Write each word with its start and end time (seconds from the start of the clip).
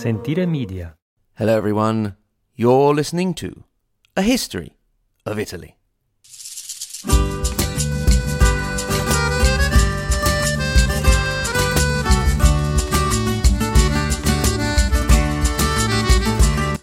Sentire 0.00 0.46
Media. 0.46 0.96
Hello, 1.34 1.54
everyone. 1.58 2.16
You're 2.56 2.94
listening 2.94 3.34
to 3.34 3.64
A 4.16 4.22
History 4.22 4.78
of 5.26 5.38
Italy. 5.38 5.76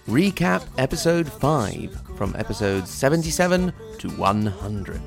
Recap 0.07 0.63
episode 0.77 1.27
5 1.31 2.15
from 2.17 2.33
episodes 2.37 2.89
77 2.89 3.73
to 3.99 4.09
100. 4.17 5.01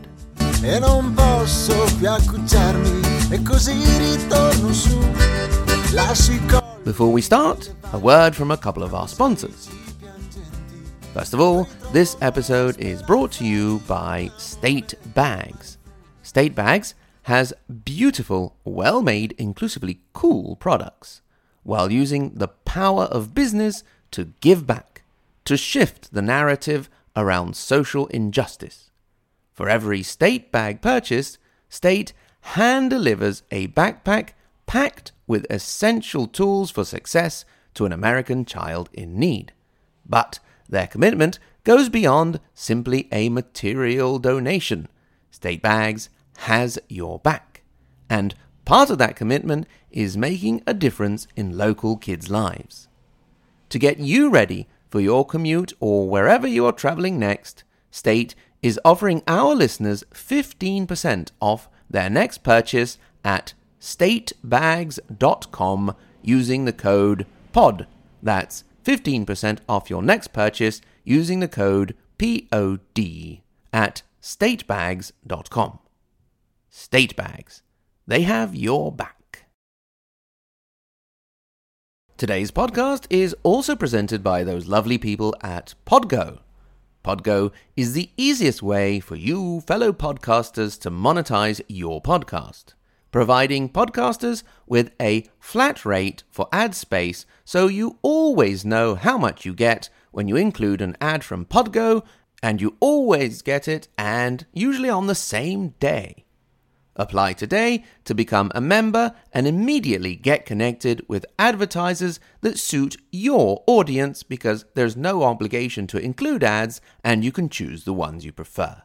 e 0.62 0.78
non 0.78 1.14
posso 1.14 1.74
più 1.98 2.10
accucciarmi 2.10 3.00
e 3.30 3.42
così 3.42 3.72
ritorno 3.98 4.72
su 4.74 4.98
lasci 5.92 6.38
co- 6.44 6.59
Before 6.84 7.12
we 7.12 7.20
start, 7.20 7.72
a 7.92 7.98
word 7.98 8.34
from 8.34 8.50
a 8.50 8.56
couple 8.56 8.82
of 8.82 8.94
our 8.94 9.06
sponsors. 9.06 9.68
First 11.12 11.34
of 11.34 11.40
all, 11.40 11.68
this 11.92 12.16
episode 12.22 12.80
is 12.80 13.02
brought 13.02 13.32
to 13.32 13.44
you 13.44 13.80
by 13.80 14.30
State 14.38 14.94
Bags. 15.14 15.76
State 16.22 16.54
Bags 16.54 16.94
has 17.24 17.52
beautiful, 17.84 18.56
well 18.64 19.02
made, 19.02 19.32
inclusively 19.32 20.00
cool 20.14 20.56
products, 20.56 21.20
while 21.64 21.92
using 21.92 22.30
the 22.30 22.48
power 22.48 23.04
of 23.04 23.34
business 23.34 23.84
to 24.12 24.32
give 24.40 24.66
back, 24.66 25.02
to 25.44 25.58
shift 25.58 26.14
the 26.14 26.22
narrative 26.22 26.88
around 27.14 27.56
social 27.56 28.06
injustice. 28.06 28.90
For 29.52 29.68
every 29.68 30.02
State 30.02 30.50
bag 30.50 30.80
purchased, 30.80 31.36
State 31.68 32.14
hand 32.40 32.88
delivers 32.88 33.42
a 33.50 33.68
backpack 33.68 34.30
packed 34.70 35.10
with 35.26 35.44
essential 35.50 36.28
tools 36.28 36.70
for 36.70 36.84
success 36.84 37.44
to 37.74 37.84
an 37.84 37.92
American 37.92 38.44
child 38.44 38.88
in 38.92 39.18
need. 39.18 39.52
But 40.06 40.38
their 40.68 40.86
commitment 40.86 41.40
goes 41.64 41.88
beyond 41.88 42.38
simply 42.54 43.08
a 43.10 43.30
material 43.30 44.20
donation. 44.20 44.86
State 45.32 45.60
Bags 45.60 46.08
has 46.36 46.78
your 46.88 47.18
back. 47.18 47.62
And 48.08 48.36
part 48.64 48.90
of 48.90 48.98
that 48.98 49.16
commitment 49.16 49.66
is 49.90 50.16
making 50.16 50.62
a 50.68 50.72
difference 50.72 51.26
in 51.34 51.58
local 51.58 51.96
kids' 51.96 52.30
lives. 52.30 52.86
To 53.70 53.78
get 53.80 53.98
you 53.98 54.30
ready 54.30 54.68
for 54.88 55.00
your 55.00 55.26
commute 55.26 55.72
or 55.80 56.08
wherever 56.08 56.46
you 56.46 56.64
are 56.64 56.70
traveling 56.70 57.18
next, 57.18 57.64
State 57.90 58.36
is 58.62 58.78
offering 58.84 59.24
our 59.26 59.52
listeners 59.52 60.04
15% 60.14 61.32
off 61.40 61.68
their 61.90 62.08
next 62.08 62.44
purchase 62.44 62.98
at 63.24 63.54
statebags.com 63.80 65.96
using 66.22 66.64
the 66.64 66.72
code 66.72 67.26
POD. 67.52 67.86
That's 68.22 68.64
15% 68.84 69.58
off 69.68 69.90
your 69.90 70.02
next 70.02 70.32
purchase 70.32 70.80
using 71.04 71.40
the 71.40 71.48
code 71.48 71.94
POD 72.18 73.40
at 73.72 74.02
statebags.com. 74.22 75.78
State 76.68 77.16
Bags. 77.16 77.62
They 78.06 78.22
have 78.22 78.54
your 78.54 78.92
back. 78.92 79.46
Today's 82.16 82.50
podcast 82.50 83.06
is 83.08 83.34
also 83.42 83.74
presented 83.74 84.22
by 84.22 84.44
those 84.44 84.66
lovely 84.66 84.98
people 84.98 85.34
at 85.40 85.74
Podgo. 85.86 86.40
Podgo 87.02 87.50
is 87.76 87.94
the 87.94 88.10
easiest 88.18 88.62
way 88.62 89.00
for 89.00 89.16
you, 89.16 89.62
fellow 89.62 89.90
podcasters, 89.90 90.78
to 90.80 90.90
monetize 90.90 91.62
your 91.66 92.02
podcast, 92.02 92.74
providing 93.10 93.68
podcasters 93.68 94.42
with 94.66 94.92
a 95.00 95.26
flat 95.38 95.84
rate 95.84 96.22
for 96.30 96.48
ad 96.52 96.74
space 96.74 97.26
so 97.44 97.66
you 97.66 97.98
always 98.02 98.64
know 98.64 98.94
how 98.94 99.18
much 99.18 99.44
you 99.44 99.54
get 99.54 99.88
when 100.10 100.28
you 100.28 100.36
include 100.36 100.80
an 100.80 100.96
ad 101.00 101.24
from 101.24 101.44
Podgo, 101.44 102.04
and 102.42 102.60
you 102.60 102.76
always 102.80 103.42
get 103.42 103.68
it 103.68 103.88
and 103.98 104.46
usually 104.52 104.88
on 104.88 105.06
the 105.06 105.14
same 105.14 105.74
day. 105.80 106.24
Apply 106.96 107.32
today 107.32 107.84
to 108.04 108.14
become 108.14 108.50
a 108.54 108.60
member 108.60 109.14
and 109.32 109.46
immediately 109.46 110.16
get 110.16 110.46
connected 110.46 111.04
with 111.08 111.24
advertisers 111.38 112.18
that 112.40 112.58
suit 112.58 112.96
your 113.12 113.62
audience 113.66 114.22
because 114.22 114.64
there's 114.74 114.96
no 114.96 115.22
obligation 115.22 115.86
to 115.86 115.98
include 115.98 116.42
ads 116.42 116.80
and 117.04 117.24
you 117.24 117.30
can 117.30 117.48
choose 117.48 117.84
the 117.84 117.92
ones 117.92 118.24
you 118.24 118.32
prefer. 118.32 118.82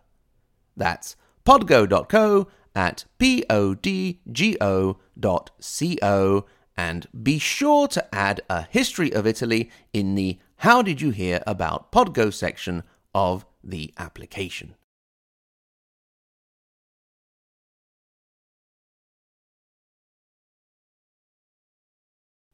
That's 0.78 1.16
podgo.co 1.46 2.48
at 2.76 3.06
podgo 3.20 4.98
dot 5.18 5.52
co 5.60 6.46
and 6.78 7.08
be 7.24 7.40
sure 7.40 7.88
to 7.88 8.14
add 8.14 8.42
a 8.50 8.64
history 8.64 9.14
of 9.14 9.26
Italy 9.26 9.70
in 9.94 10.16
the 10.16 10.38
How 10.58 10.82
Did 10.82 11.02
You 11.02 11.12
Hear 11.12 11.42
About 11.48 11.92
Podgo 11.92 12.34
section 12.34 12.84
of 13.14 13.46
the 13.64 13.94
application. 13.98 14.76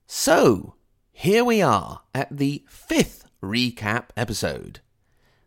So, 0.05 0.75
here 1.11 1.43
we 1.43 1.61
are 1.61 2.01
at 2.13 2.35
the 2.35 2.63
fifth 2.67 3.25
recap 3.41 4.09
episode. 4.15 4.81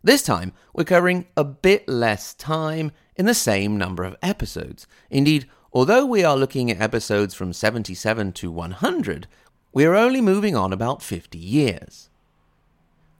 This 0.05 0.21
time, 0.21 0.53
we're 0.71 0.83
covering 0.83 1.25
a 1.35 1.43
bit 1.43 1.89
less 1.89 2.35
time 2.35 2.91
in 3.15 3.25
the 3.25 3.33
same 3.33 3.75
number 3.75 4.03
of 4.03 4.15
episodes. 4.21 4.85
Indeed, 5.09 5.47
although 5.73 6.05
we 6.05 6.23
are 6.23 6.37
looking 6.37 6.69
at 6.69 6.79
episodes 6.79 7.33
from 7.33 7.53
77 7.53 8.33
to 8.33 8.51
100, 8.51 9.27
we 9.73 9.83
are 9.83 9.95
only 9.95 10.21
moving 10.21 10.55
on 10.55 10.71
about 10.71 11.01
50 11.01 11.39
years. 11.39 12.11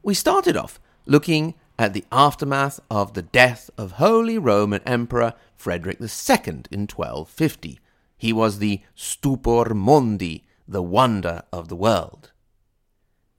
We 0.03 0.13
started 0.13 0.55
off 0.55 0.79
looking 1.07 1.55
at 1.79 1.93
the 1.93 2.05
aftermath 2.11 2.79
of 2.91 3.15
the 3.15 3.23
death 3.23 3.71
of 3.79 3.93
Holy 3.93 4.37
Roman 4.37 4.83
Emperor 4.85 5.33
Frederick 5.55 5.99
II 5.99 6.65
in 6.69 6.81
1250. 6.81 7.79
He 8.15 8.31
was 8.31 8.59
the 8.59 8.81
Stupor 8.93 9.73
Mundi, 9.73 10.43
the 10.67 10.83
wonder 10.83 11.41
of 11.51 11.67
the 11.67 11.75
world. 11.75 12.31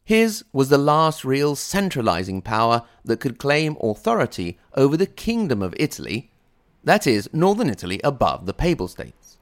His 0.06 0.44
was 0.52 0.68
the 0.68 0.78
last 0.78 1.24
real 1.24 1.56
centralizing 1.56 2.40
power 2.40 2.84
that 3.04 3.18
could 3.18 3.40
claim 3.40 3.76
authority 3.80 4.56
over 4.76 4.96
the 4.96 5.08
Kingdom 5.08 5.62
of 5.62 5.74
Italy, 5.78 6.30
that 6.84 7.08
is, 7.08 7.28
northern 7.32 7.68
Italy 7.68 8.00
above 8.04 8.46
the 8.46 8.54
Papal 8.54 8.86
States. 8.86 9.38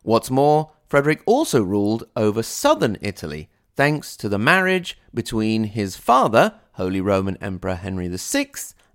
What's 0.00 0.30
more, 0.30 0.70
Frederick 0.88 1.20
also 1.26 1.62
ruled 1.62 2.04
over 2.16 2.42
southern 2.42 2.96
Italy, 3.02 3.50
thanks 3.76 4.16
to 4.16 4.30
the 4.30 4.38
marriage 4.38 4.98
between 5.12 5.64
his 5.64 5.96
father, 5.96 6.54
Holy 6.72 7.02
Roman 7.02 7.36
Emperor 7.42 7.74
Henry 7.74 8.08
VI, 8.08 8.52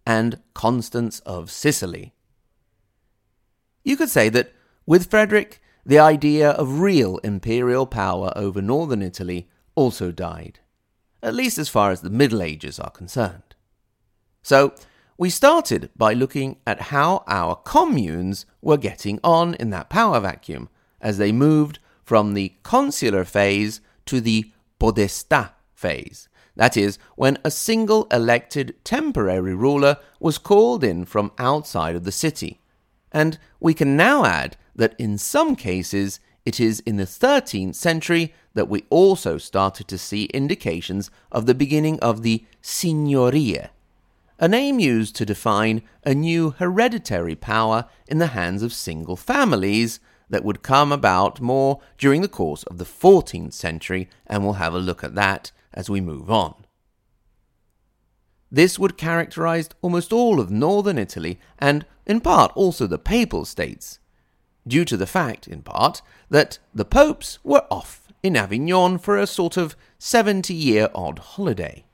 and 0.07 0.41
Constance 0.55 1.19
of 1.19 1.51
Sicily. 1.51 2.13
You 3.83 3.95
could 3.95 4.09
say 4.09 4.29
that 4.29 4.53
with 4.87 5.07
Frederick, 5.07 5.61
the 5.85 5.99
idea 5.99 6.51
of 6.51 6.79
real 6.79 7.17
imperial 7.19 7.85
power 7.85 8.31
over 8.35 8.61
northern 8.61 9.01
Italy 9.01 9.47
also 9.75 10.11
died, 10.11 10.59
at 11.23 11.33
least 11.33 11.57
as 11.57 11.69
far 11.69 11.91
as 11.91 12.01
the 12.01 12.09
Middle 12.09 12.41
Ages 12.41 12.79
are 12.79 12.91
concerned. 12.91 13.55
So, 14.41 14.73
we 15.17 15.29
started 15.29 15.89
by 15.97 16.13
looking 16.13 16.57
at 16.65 16.83
how 16.93 17.23
our 17.27 17.55
communes 17.55 18.45
were 18.61 18.77
getting 18.77 19.19
on 19.23 19.53
in 19.55 19.69
that 19.71 19.89
power 19.89 20.19
vacuum 20.21 20.69
as 21.01 21.17
they 21.17 21.33
moved 21.33 21.79
from 22.05 22.33
the 22.33 22.53
consular 22.63 23.25
phase 23.25 23.81
to 24.05 24.21
the 24.21 24.51
podestà 24.79 25.51
phase. 25.73 26.29
That 26.55 26.75
is, 26.75 26.97
when 27.15 27.37
a 27.43 27.51
single 27.51 28.07
elected 28.11 28.75
temporary 28.83 29.53
ruler 29.53 29.97
was 30.19 30.37
called 30.37 30.83
in 30.83 31.05
from 31.05 31.31
outside 31.37 31.95
of 31.95 32.03
the 32.03 32.11
city. 32.11 32.59
And 33.11 33.37
we 33.59 33.73
can 33.73 33.95
now 33.95 34.25
add 34.25 34.57
that 34.79 34.95
in 34.97 35.17
some 35.17 35.55
cases 35.55 36.19
it 36.45 36.59
is 36.59 36.79
in 36.81 36.97
the 36.97 37.03
13th 37.03 37.75
century 37.75 38.33
that 38.53 38.69
we 38.69 38.85
also 38.89 39.37
started 39.37 39.87
to 39.87 39.97
see 39.97 40.25
indications 40.25 41.11
of 41.31 41.45
the 41.45 41.53
beginning 41.53 41.99
of 41.99 42.23
the 42.23 42.45
Signoria, 42.61 43.69
a 44.39 44.47
name 44.47 44.79
used 44.79 45.15
to 45.17 45.25
define 45.25 45.83
a 46.05 46.15
new 46.15 46.51
hereditary 46.51 47.35
power 47.35 47.85
in 48.07 48.19
the 48.19 48.27
hands 48.27 48.63
of 48.63 48.73
single 48.73 49.17
families 49.17 49.99
that 50.29 50.45
would 50.45 50.63
come 50.63 50.91
about 50.91 51.41
more 51.41 51.81
during 51.97 52.21
the 52.21 52.29
course 52.29 52.63
of 52.63 52.77
the 52.77 52.85
14th 52.85 53.53
century, 53.53 54.09
and 54.25 54.43
we'll 54.43 54.53
have 54.53 54.73
a 54.73 54.79
look 54.79 55.03
at 55.03 55.15
that 55.15 55.51
as 55.73 55.89
we 55.89 55.99
move 55.99 56.31
on. 56.31 56.65
This 58.49 58.79
would 58.79 58.97
characterize 58.97 59.69
almost 59.81 60.13
all 60.13 60.39
of 60.39 60.49
northern 60.49 60.97
Italy 60.97 61.39
and, 61.59 61.85
in 62.05 62.21
part, 62.21 62.51
also 62.55 62.87
the 62.87 62.97
Papal 62.97 63.45
States, 63.45 63.98
due 64.69 64.85
to 64.85 64.95
the 64.95 65.05
fact, 65.07 65.47
in 65.47 65.61
part, 65.61 66.01
that 66.29 66.59
the 66.73 66.85
popes 66.85 67.39
were 67.43 67.65
off 67.69 68.07
in 68.23 68.35
Avignon 68.35 68.97
for 68.97 69.17
a 69.17 69.27
sort 69.27 69.57
of 69.57 69.75
70 69.97 70.53
year 70.53 70.89
odd 70.95 71.19
holiday. 71.19 71.85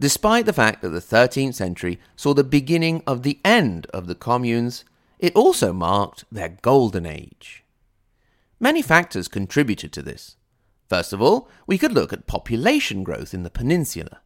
Despite 0.00 0.46
the 0.46 0.52
fact 0.52 0.82
that 0.82 0.90
the 0.90 1.00
13th 1.00 1.54
century 1.54 1.98
saw 2.14 2.32
the 2.32 2.44
beginning 2.44 3.02
of 3.06 3.22
the 3.22 3.40
end 3.44 3.86
of 3.92 4.06
the 4.06 4.14
communes, 4.14 4.84
it 5.18 5.34
also 5.34 5.72
marked 5.72 6.24
their 6.30 6.56
golden 6.62 7.04
age. 7.04 7.64
Many 8.60 8.82
factors 8.82 9.26
contributed 9.26 9.92
to 9.92 10.02
this. 10.02 10.36
First 10.88 11.12
of 11.12 11.20
all, 11.20 11.48
we 11.66 11.78
could 11.78 11.92
look 11.92 12.12
at 12.12 12.26
population 12.26 13.02
growth 13.02 13.34
in 13.34 13.42
the 13.42 13.50
peninsula. 13.50 14.20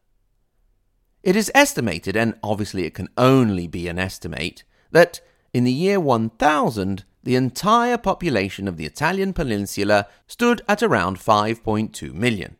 It 1.23 1.35
is 1.35 1.51
estimated, 1.55 2.15
and 2.15 2.35
obviously 2.43 2.85
it 2.85 2.93
can 2.93 3.09
only 3.17 3.67
be 3.67 3.87
an 3.87 3.97
estimate, 3.97 4.63
that 4.91 5.21
in 5.53 5.63
the 5.63 5.71
year 5.71 5.99
1000, 5.99 7.05
the 7.23 7.35
entire 7.35 7.97
population 7.97 8.67
of 8.67 8.77
the 8.77 8.85
Italian 8.85 9.33
peninsula 9.33 10.07
stood 10.27 10.61
at 10.67 10.83
around 10.83 11.19
5.2 11.19 12.13
million. 12.13 12.57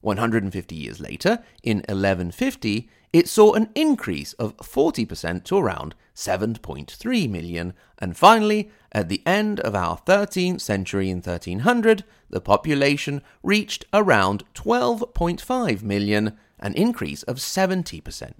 150 0.00 0.74
years 0.74 1.00
later, 1.00 1.42
in 1.62 1.78
1150, 1.78 2.88
it 3.12 3.28
saw 3.28 3.54
an 3.54 3.70
increase 3.74 4.32
of 4.34 4.56
40% 4.58 5.44
to 5.44 5.56
around 5.58 5.94
7.3 6.14 7.30
million, 7.30 7.72
and 7.98 8.16
finally, 8.16 8.70
at 8.92 9.08
the 9.08 9.22
end 9.26 9.60
of 9.60 9.74
our 9.74 9.98
13th 9.98 10.60
century 10.60 11.10
in 11.10 11.18
1300, 11.18 12.04
the 12.30 12.40
population 12.40 13.22
reached 13.42 13.84
around 13.92 14.44
12.5 14.54 15.82
million, 15.82 16.36
an 16.58 16.74
increase 16.74 17.22
of 17.24 17.36
70%. 17.36 18.32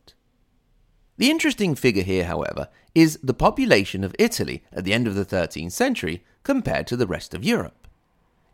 The 1.18 1.30
interesting 1.30 1.74
figure 1.74 2.04
here, 2.04 2.26
however, 2.26 2.68
is 2.94 3.18
the 3.22 3.34
population 3.34 4.04
of 4.04 4.14
Italy 4.20 4.62
at 4.72 4.84
the 4.84 4.92
end 4.92 5.08
of 5.08 5.16
the 5.16 5.24
13th 5.24 5.72
century 5.72 6.24
compared 6.44 6.86
to 6.86 6.96
the 6.96 7.08
rest 7.08 7.34
of 7.34 7.44
Europe. 7.44 7.88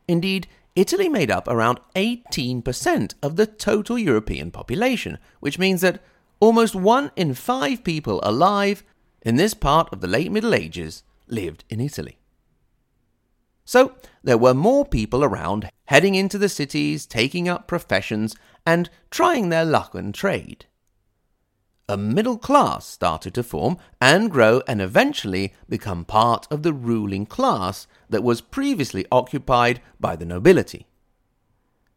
Indeed, 0.09 0.49
Italy 0.75 1.09
made 1.09 1.31
up 1.31 1.47
around 1.47 1.79
18% 1.95 3.15
of 3.23 3.37
the 3.37 3.47
total 3.47 3.99
European 3.99 4.51
population, 4.51 5.19
which 5.41 5.59
means 5.59 5.83
that 5.83 6.03
almost 6.41 6.75
one 6.75 7.11
in 7.17 7.35
five 7.35 7.85
people 7.85 8.19
alive 8.23 8.83
in 9.23 9.37
this 9.37 9.55
part 9.55 9.93
of 9.93 10.01
the 10.01 10.09
late 10.09 10.33
Middle 10.33 10.55
Ages 10.55 11.03
lived 11.29 11.65
in 11.69 11.81
Italy. 11.81 12.19
So, 13.67 13.95
there 14.23 14.39
were 14.39 14.55
more 14.55 14.85
people 14.85 15.23
around 15.23 15.71
heading 15.87 16.15
into 16.15 16.39
the 16.39 16.49
cities, 16.49 17.07
taking 17.07 17.47
up 17.47 17.69
professions, 17.69 18.35
and 18.67 18.91
trying 19.11 19.51
their 19.51 19.65
luck 19.65 19.95
and 19.95 20.15
trade 20.15 20.67
a 21.89 21.97
middle 21.97 22.39
class 22.39 22.87
started 22.87 23.35
to 23.35 23.43
form 23.43 23.77
and 24.01 24.31
grow 24.31 24.63
and 24.67 24.81
eventually 24.81 25.53
become 25.69 26.05
part 26.05 26.47
of 26.51 26.63
the 26.63 26.73
ruling 26.73 27.27
class 27.27 27.87
that 28.09 28.23
was 28.23 28.41
previously 28.41 29.05
occupied 29.13 29.81
by 30.01 30.17
the 30.17 30.25
nobility. 30.25 30.87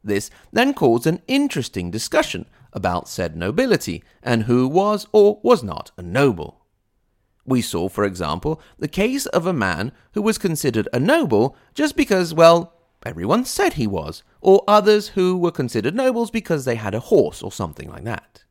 This 0.04 0.30
then 0.52 0.74
caused 0.74 1.08
an 1.08 1.22
interesting 1.28 1.90
discussion 1.90 2.46
about 2.74 3.08
said 3.08 3.36
nobility 3.36 4.04
and 4.22 4.44
who 4.44 4.68
was 4.68 5.08
or 5.12 5.40
was 5.42 5.64
not 5.64 5.92
a 5.98 6.02
noble. 6.02 6.66
We 7.46 7.62
saw, 7.62 7.88
for 7.88 8.04
example, 8.04 8.62
the 8.78 8.90
case 8.90 9.26
of 9.28 9.46
a 9.46 9.54
man 9.54 9.94
who 10.14 10.22
was 10.22 10.38
considered 10.38 10.90
a 10.92 11.00
noble 11.00 11.56
just 11.74 11.96
because, 11.96 12.34
well, 12.34 12.74
everyone 13.06 13.46
said 13.46 13.74
he 13.74 13.88
was, 13.88 14.22
or 14.42 14.66
others 14.68 15.10
who 15.10 15.38
were 15.38 15.52
considered 15.52 15.96
nobles 15.96 16.30
because 16.30 16.66
they 16.66 16.76
had 16.76 16.94
a 16.94 17.00
horse 17.00 17.42
or 17.42 17.52
something 17.52 17.90
like 17.90 18.04
that. 18.04 18.44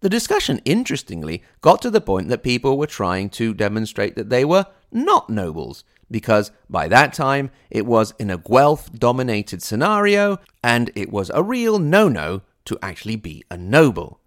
The 0.00 0.08
discussion, 0.08 0.62
interestingly, 0.64 1.42
got 1.60 1.82
to 1.82 1.90
the 1.90 2.00
point 2.00 2.28
that 2.28 2.42
people 2.42 2.78
were 2.78 2.86
trying 2.86 3.28
to 3.30 3.52
demonstrate 3.52 4.16
that 4.16 4.30
they 4.30 4.44
were 4.44 4.66
not 4.90 5.28
nobles, 5.28 5.84
because 6.10 6.50
by 6.70 6.88
that 6.88 7.12
time 7.12 7.50
it 7.68 7.84
was 7.84 8.14
in 8.18 8.30
a 8.30 8.38
Guelph 8.38 8.90
dominated 8.92 9.62
scenario 9.62 10.38
and 10.64 10.90
it 10.94 11.12
was 11.12 11.30
a 11.34 11.42
real 11.42 11.78
no 11.78 12.08
no 12.08 12.42
to 12.64 12.78
actually 12.82 13.16
be 13.16 13.44
a 13.50 13.56
noble. 13.56 14.20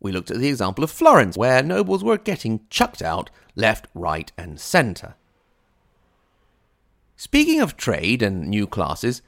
We 0.00 0.12
looked 0.12 0.30
at 0.30 0.38
the 0.38 0.48
example 0.48 0.82
of 0.82 0.90
Florence, 0.90 1.36
where 1.36 1.62
nobles 1.62 2.02
were 2.02 2.18
getting 2.18 2.66
chucked 2.68 3.02
out 3.02 3.30
left, 3.54 3.86
right, 3.94 4.32
and 4.36 4.58
centre. 4.58 5.14
Speaking 7.16 7.60
of 7.60 7.76
trade 7.76 8.22
and 8.22 8.48
new 8.48 8.66
classes, 8.66 9.22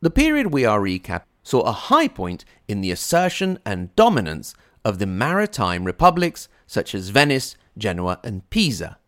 the 0.00 0.10
period 0.10 0.48
we 0.48 0.64
are 0.64 0.80
recapping 0.80 1.22
saw 1.42 1.60
a 1.60 1.72
high 1.72 2.08
point 2.08 2.44
in 2.68 2.82
the 2.82 2.90
assertion 2.90 3.58
and 3.64 3.94
dominance 3.96 4.54
of 4.84 4.98
the 4.98 5.06
maritime 5.06 5.84
republics 5.84 6.48
such 6.66 6.94
as 6.94 7.10
Venice, 7.10 7.56
Genoa, 7.76 8.20
and 8.22 8.48
Pisa. 8.50 8.98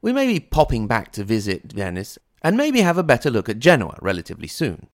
We 0.00 0.12
may 0.12 0.26
be 0.26 0.40
popping 0.40 0.86
back 0.86 1.12
to 1.12 1.24
visit 1.24 1.72
Venice 1.72 2.18
and 2.42 2.56
maybe 2.56 2.80
have 2.80 2.98
a 2.98 3.02
better 3.02 3.30
look 3.30 3.48
at 3.48 3.58
Genoa 3.58 3.98
relatively 4.00 4.48
soon. 4.48 4.88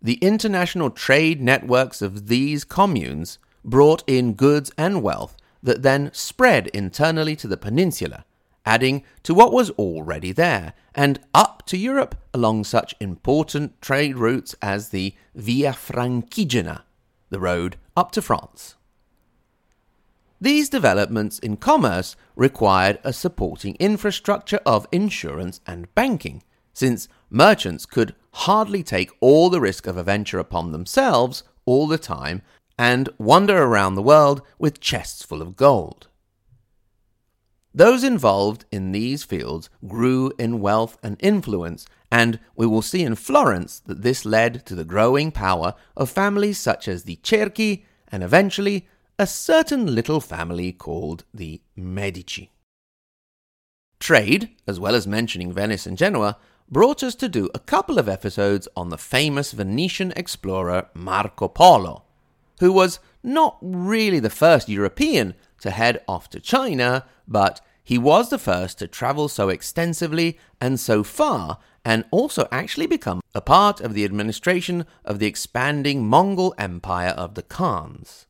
The 0.00 0.14
international 0.14 0.90
trade 0.90 1.40
networks 1.40 2.00
of 2.00 2.28
these 2.28 2.62
communes 2.64 3.38
brought 3.64 4.04
in 4.06 4.34
goods 4.34 4.70
and 4.78 5.02
wealth 5.02 5.36
that 5.62 5.82
then 5.82 6.10
spread 6.12 6.68
internally 6.68 7.34
to 7.34 7.48
the 7.48 7.56
peninsula, 7.56 8.24
adding 8.68 9.02
to 9.22 9.32
what 9.32 9.50
was 9.50 9.70
already 9.70 10.30
there, 10.30 10.74
and 10.94 11.18
up 11.32 11.64
to 11.64 11.78
Europe 11.78 12.14
along 12.34 12.62
such 12.62 12.94
important 13.00 13.80
trade 13.80 14.14
routes 14.14 14.54
as 14.60 14.90
the 14.90 15.14
Via 15.34 15.72
Francigena, 15.72 16.82
the 17.30 17.40
road 17.40 17.76
up 17.96 18.12
to 18.12 18.20
France. 18.20 18.74
These 20.38 20.68
developments 20.68 21.38
in 21.38 21.56
commerce 21.56 22.14
required 22.36 22.98
a 23.02 23.14
supporting 23.14 23.74
infrastructure 23.80 24.60
of 24.66 24.86
insurance 24.92 25.62
and 25.66 25.92
banking, 25.94 26.42
since 26.74 27.08
merchants 27.30 27.86
could 27.86 28.14
hardly 28.32 28.82
take 28.82 29.10
all 29.20 29.48
the 29.48 29.62
risk 29.62 29.86
of 29.86 29.96
a 29.96 30.04
venture 30.04 30.38
upon 30.38 30.72
themselves 30.72 31.42
all 31.64 31.86
the 31.86 31.98
time 31.98 32.42
and 32.78 33.08
wander 33.16 33.62
around 33.62 33.94
the 33.94 34.02
world 34.02 34.42
with 34.58 34.78
chests 34.78 35.24
full 35.24 35.40
of 35.40 35.56
gold. 35.56 36.08
Those 37.78 38.02
involved 38.02 38.64
in 38.72 38.90
these 38.90 39.22
fields 39.22 39.70
grew 39.86 40.32
in 40.36 40.58
wealth 40.58 40.98
and 41.00 41.16
influence, 41.20 41.86
and 42.10 42.40
we 42.56 42.66
will 42.66 42.82
see 42.82 43.04
in 43.04 43.14
Florence 43.14 43.78
that 43.86 44.02
this 44.02 44.24
led 44.24 44.66
to 44.66 44.74
the 44.74 44.84
growing 44.84 45.30
power 45.30 45.74
of 45.96 46.10
families 46.10 46.58
such 46.58 46.88
as 46.88 47.04
the 47.04 47.20
Cerchi 47.22 47.84
and 48.08 48.24
eventually 48.24 48.88
a 49.16 49.28
certain 49.28 49.94
little 49.94 50.18
family 50.18 50.72
called 50.72 51.22
the 51.32 51.62
Medici. 51.76 52.50
Trade, 54.00 54.50
as 54.66 54.80
well 54.80 54.96
as 54.96 55.06
mentioning 55.06 55.52
Venice 55.52 55.86
and 55.86 55.96
Genoa, 55.96 56.36
brought 56.68 57.04
us 57.04 57.14
to 57.14 57.28
do 57.28 57.48
a 57.54 57.60
couple 57.60 58.00
of 58.00 58.08
episodes 58.08 58.66
on 58.76 58.88
the 58.88 58.98
famous 58.98 59.52
Venetian 59.52 60.12
explorer 60.16 60.88
Marco 60.94 61.46
Polo, 61.46 62.02
who 62.58 62.72
was 62.72 62.98
not 63.22 63.56
really 63.62 64.18
the 64.18 64.30
first 64.30 64.68
European 64.68 65.34
to 65.60 65.70
head 65.70 66.02
off 66.08 66.28
to 66.30 66.40
China, 66.40 67.04
but 67.28 67.60
he 67.88 67.96
was 67.96 68.28
the 68.28 68.36
first 68.36 68.78
to 68.78 68.86
travel 68.86 69.28
so 69.28 69.48
extensively 69.48 70.38
and 70.60 70.78
so 70.78 71.02
far, 71.02 71.58
and 71.86 72.04
also 72.10 72.46
actually 72.52 72.86
become 72.86 73.22
a 73.34 73.40
part 73.40 73.80
of 73.80 73.94
the 73.94 74.04
administration 74.04 74.84
of 75.06 75.18
the 75.18 75.24
expanding 75.24 76.06
Mongol 76.06 76.54
Empire 76.58 77.14
of 77.16 77.34
the 77.34 77.42
Khans. 77.42 78.26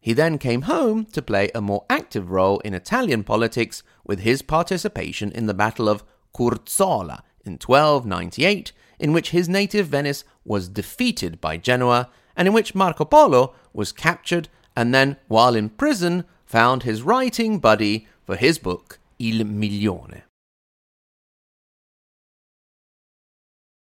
He 0.00 0.14
then 0.14 0.38
came 0.38 0.62
home 0.62 1.04
to 1.04 1.20
play 1.20 1.50
a 1.54 1.60
more 1.60 1.84
active 1.90 2.30
role 2.30 2.60
in 2.60 2.72
Italian 2.72 3.24
politics 3.24 3.82
with 4.06 4.20
his 4.20 4.40
participation 4.40 5.30
in 5.32 5.44
the 5.44 5.52
Battle 5.52 5.86
of 5.86 6.02
Curzola 6.34 7.20
in 7.44 7.58
1298, 7.58 8.72
in 8.98 9.12
which 9.12 9.32
his 9.32 9.50
native 9.50 9.88
Venice 9.88 10.24
was 10.46 10.70
defeated 10.70 11.42
by 11.42 11.58
Genoa, 11.58 12.08
and 12.34 12.48
in 12.48 12.54
which 12.54 12.74
Marco 12.74 13.04
Polo 13.04 13.54
was 13.74 13.92
captured 13.92 14.48
and 14.74 14.94
then, 14.94 15.18
while 15.28 15.54
in 15.54 15.68
prison, 15.68 16.24
found 16.46 16.84
his 16.84 17.02
writing 17.02 17.58
buddy 17.58 18.06
for 18.26 18.36
his 18.36 18.58
book 18.58 18.98
Il 19.18 19.44
Milione. 19.44 20.22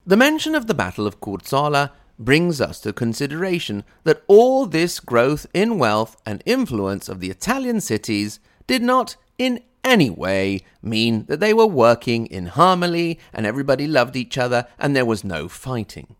The 0.05 0.17
mention 0.17 0.53
of 0.53 0.67
the 0.67 0.73
Battle 0.73 1.07
of 1.07 1.21
Curzola 1.21 1.91
brings 2.19 2.59
us 2.59 2.79
to 2.81 2.91
consideration 2.91 3.85
that 4.03 4.23
all 4.27 4.65
this 4.65 4.99
growth 4.99 5.45
in 5.53 5.77
wealth 5.77 6.21
and 6.25 6.43
influence 6.45 7.07
of 7.07 7.21
the 7.21 7.29
Italian 7.29 7.79
cities 7.79 8.39
did 8.67 8.81
not 8.81 9.15
in 9.37 9.61
any 9.83 10.09
way 10.09 10.61
mean 10.81 11.25
that 11.25 11.39
they 11.39 11.53
were 11.53 11.65
working 11.65 12.25
in 12.27 12.47
harmony 12.47 13.19
and 13.33 13.45
everybody 13.45 13.87
loved 13.87 14.15
each 14.15 14.37
other 14.37 14.67
and 14.77 14.95
there 14.95 15.05
was 15.05 15.23
no 15.23 15.47
fighting. 15.47 16.15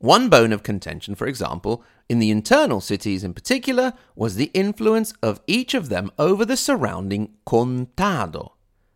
One 0.00 0.30
bone 0.30 0.50
of 0.54 0.62
contention, 0.62 1.14
for 1.14 1.26
example, 1.26 1.84
in 2.08 2.20
the 2.20 2.30
internal 2.30 2.80
cities 2.80 3.22
in 3.22 3.34
particular, 3.34 3.92
was 4.16 4.34
the 4.34 4.50
influence 4.54 5.12
of 5.22 5.42
each 5.46 5.74
of 5.74 5.90
them 5.90 6.10
over 6.18 6.46
the 6.46 6.56
surrounding 6.56 7.34
contado, 7.44 8.54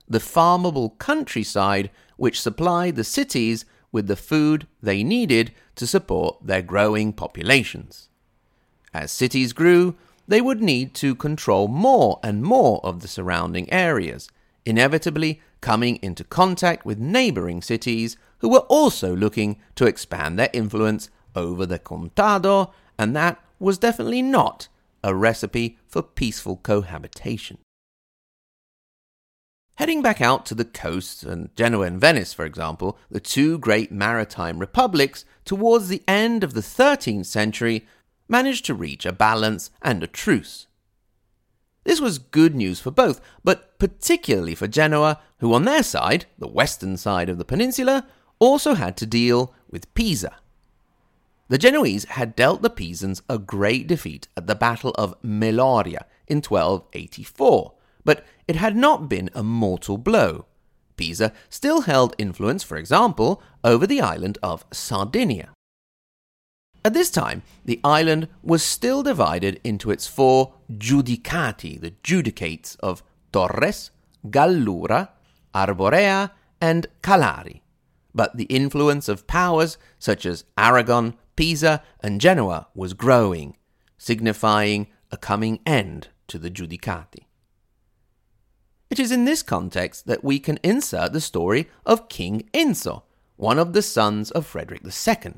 the 0.09 0.19
farmable 0.19 0.99
countryside 0.99 1.91
which 2.17 2.41
supplied 2.41 2.97
the 2.97 3.05
cities 3.05 3.67
with 3.93 4.07
the 4.07 4.17
food 4.17 4.67
they 4.83 5.05
needed 5.05 5.53
to 5.75 5.87
support 5.87 6.39
their 6.43 6.63
growing 6.63 7.13
populations. 7.13 8.09
As 8.95 9.13
cities 9.13 9.53
grew, 9.53 9.97
they 10.27 10.41
would 10.41 10.63
need 10.63 10.95
to 10.95 11.15
control 11.15 11.69
more 11.69 12.19
and 12.23 12.43
more 12.43 12.81
of 12.83 13.01
the 13.01 13.09
surrounding 13.09 13.71
areas, 13.71 14.31
inevitably 14.65 15.43
coming 15.65 15.99
into 16.03 16.23
contact 16.23 16.85
with 16.85 16.99
neighboring 16.99 17.63
cities 17.63 18.19
who 18.41 18.51
were 18.51 18.67
also 18.69 19.17
looking 19.17 19.59
to 19.75 19.87
expand 19.87 20.39
their 20.39 20.51
influence 20.53 21.09
over 21.35 21.65
the 21.65 21.79
contado, 21.79 22.71
and 22.99 23.17
that 23.17 23.43
was 23.59 23.79
definitely 23.79 24.21
not 24.21 24.69
a 25.03 25.15
recipe 25.15 25.79
for 25.89 26.03
peaceful 26.03 26.57
cohabitation. 26.59 27.57
Heading 29.77 30.03
back 30.03 30.21
out 30.21 30.45
to 30.47 30.55
the 30.55 30.67
coast, 30.67 31.23
and 31.23 31.49
Genoa 31.57 31.87
and 31.87 31.99
Venice, 31.99 32.35
for 32.35 32.45
example, 32.45 32.99
the 33.11 33.19
two 33.19 33.57
great 33.57 33.91
maritime 33.91 34.59
republics, 34.59 35.25
towards 35.47 35.89
the 35.89 36.03
end 36.07 36.45
of 36.45 36.53
the 36.53 36.61
13th 36.61 37.25
century, 37.25 37.87
managed 38.29 38.67
to 38.67 38.75
reach 38.75 39.07
a 39.07 39.13
balance 39.13 39.71
and 39.81 40.03
a 40.03 40.07
truce. 40.07 40.67
This 41.85 42.01
was 42.01 42.19
good 42.19 42.55
news 42.55 42.81
for 42.81 42.91
both, 42.91 43.21
but 43.43 43.79
particularly 43.79 44.55
for 44.55 44.67
Genoa, 44.67 45.21
who 45.39 45.55
on 45.55 45.65
their 45.65 45.83
side, 45.83 46.27
the 46.39 46.49
western 46.49 46.97
side 46.97 47.29
of 47.29 47.39
the 47.39 47.45
peninsula, 47.45 48.07
also 48.39 48.75
had 48.75 48.97
to 48.97 49.07
deal 49.07 49.55
with 49.71 49.93
Pisa. 49.95 50.37
The 51.49 51.59
Genoese 51.59 52.05
had 52.05 52.35
dealt 52.35 52.63
the 52.63 52.71
Pisans 52.71 53.23
a 53.29 53.39
great 53.39 53.87
defeat 53.87 54.29
at 54.37 54.47
the 54.47 54.55
Battle 54.55 54.93
of 54.97 55.21
Meloria 55.23 56.05
in 56.27 56.39
1284, 56.39 57.75
but 58.05 58.25
it 58.49 58.57
had 58.57 58.77
not 58.77 59.09
been 59.09 59.29
a 59.35 59.43
mortal 59.43 59.99
blow. 59.99 60.47
Pisa 60.97 61.33
still 61.51 61.83
held 61.83 62.15
influence, 62.19 62.63
for 62.63 62.77
example, 62.77 63.43
over 63.63 63.87
the 63.87 64.01
island 64.01 64.39
of 64.43 64.65
Sardinia. 64.73 65.54
At 66.85 66.93
this 66.93 67.11
time, 67.11 67.43
the 67.65 67.81
island 67.83 68.29
was 68.43 68.63
still 68.63 69.03
divided 69.03 69.59
into 69.65 69.91
its 69.91 70.07
four 70.07 70.53
judicati, 70.71 71.81
the 71.81 71.95
judicates 72.03 72.75
of 72.77 73.03
Torres, 73.33 73.91
Gallura, 74.27 75.09
Arborea, 75.55 76.33
and 76.61 76.87
Calari. 77.03 77.63
But 78.15 78.37
the 78.37 78.45
influence 78.45 79.09
of 79.09 79.27
powers 79.27 79.79
such 79.99 80.27
as 80.27 80.45
Aragon, 80.59 81.15
Pisa, 81.37 81.83
and 82.01 82.21
Genoa 82.21 82.69
was 82.75 82.93
growing, 82.93 83.57
signifying 83.97 84.89
a 85.11 85.17
coming 85.17 85.61
end 85.65 86.09
to 86.29 86.39
the 86.39 86.51
judicati. 86.51 87.25
It 88.91 89.01
is 89.01 89.11
in 89.11 89.25
this 89.25 89.43
context 89.43 90.07
that 90.07 90.23
we 90.23 90.39
can 90.39 90.59
insert 90.63 91.13
the 91.13 91.21
story 91.21 91.69
of 91.87 92.09
King 92.11 92.49
Enzo, 92.53 93.03
one 93.37 93.59
of 93.59 93.73
the 93.73 93.83
sons 93.83 94.31
of 94.31 94.47
Frederick 94.47 94.83
II. 94.85 95.33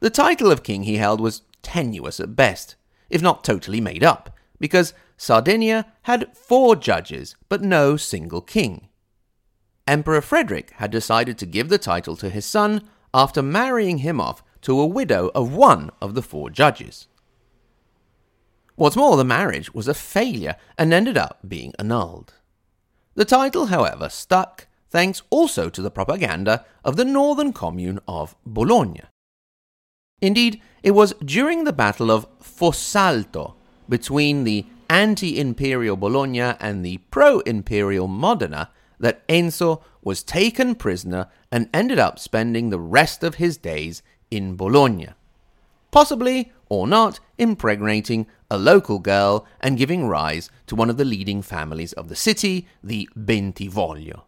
The 0.00 0.10
title 0.10 0.52
of 0.52 0.62
king 0.62 0.82
he 0.82 0.96
held 0.96 1.20
was 1.20 1.42
tenuous 1.62 2.20
at 2.20 2.36
best, 2.36 2.76
if 3.08 3.22
not 3.22 3.44
totally 3.44 3.80
made 3.80 4.04
up, 4.04 4.36
because 4.60 4.94
Sardinia 5.16 5.86
had 6.02 6.36
four 6.36 6.76
judges 6.76 7.34
but 7.48 7.62
no 7.62 7.96
single 7.96 8.40
king. 8.42 8.88
Emperor 9.86 10.20
Frederick 10.20 10.72
had 10.76 10.90
decided 10.90 11.38
to 11.38 11.46
give 11.46 11.68
the 11.68 11.78
title 11.78 12.16
to 12.16 12.28
his 12.28 12.44
son 12.44 12.82
after 13.14 13.42
marrying 13.42 13.98
him 13.98 14.20
off 14.20 14.42
to 14.62 14.78
a 14.78 14.86
widow 14.86 15.30
of 15.34 15.54
one 15.54 15.90
of 16.02 16.14
the 16.14 16.22
four 16.22 16.50
judges. 16.50 17.06
What's 18.74 18.96
more, 18.96 19.16
the 19.16 19.24
marriage 19.24 19.72
was 19.72 19.88
a 19.88 19.94
failure 19.94 20.56
and 20.76 20.92
ended 20.92 21.16
up 21.16 21.38
being 21.46 21.72
annulled. 21.78 22.34
The 23.14 23.24
title, 23.24 23.66
however, 23.66 24.10
stuck 24.10 24.66
thanks 24.90 25.22
also 25.30 25.70
to 25.70 25.80
the 25.80 25.90
propaganda 25.90 26.66
of 26.84 26.96
the 26.96 27.04
northern 27.04 27.54
commune 27.54 28.00
of 28.06 28.36
Bologna. 28.44 29.04
Indeed, 30.20 30.60
it 30.82 30.92
was 30.92 31.12
during 31.24 31.64
the 31.64 31.72
Battle 31.72 32.10
of 32.10 32.26
Fossalta 32.40 33.52
between 33.88 34.44
the 34.44 34.66
anti 34.88 35.38
imperial 35.38 35.96
Bologna 35.96 36.40
and 36.40 36.84
the 36.84 36.98
pro 37.10 37.40
imperial 37.40 38.08
Modena 38.08 38.70
that 38.98 39.26
Enzo 39.28 39.82
was 40.02 40.22
taken 40.22 40.74
prisoner 40.74 41.28
and 41.52 41.68
ended 41.74 41.98
up 41.98 42.18
spending 42.18 42.70
the 42.70 42.80
rest 42.80 43.22
of 43.22 43.34
his 43.34 43.58
days 43.58 44.02
in 44.30 44.56
Bologna. 44.56 45.08
Possibly 45.90 46.52
or 46.68 46.86
not 46.86 47.20
impregnating 47.38 48.26
a 48.50 48.58
local 48.58 48.98
girl 48.98 49.46
and 49.60 49.78
giving 49.78 50.06
rise 50.06 50.50
to 50.66 50.74
one 50.74 50.90
of 50.90 50.96
the 50.96 51.04
leading 51.04 51.42
families 51.42 51.92
of 51.92 52.08
the 52.08 52.16
city, 52.16 52.66
the 52.82 53.08
Bentivoglio. 53.16 54.25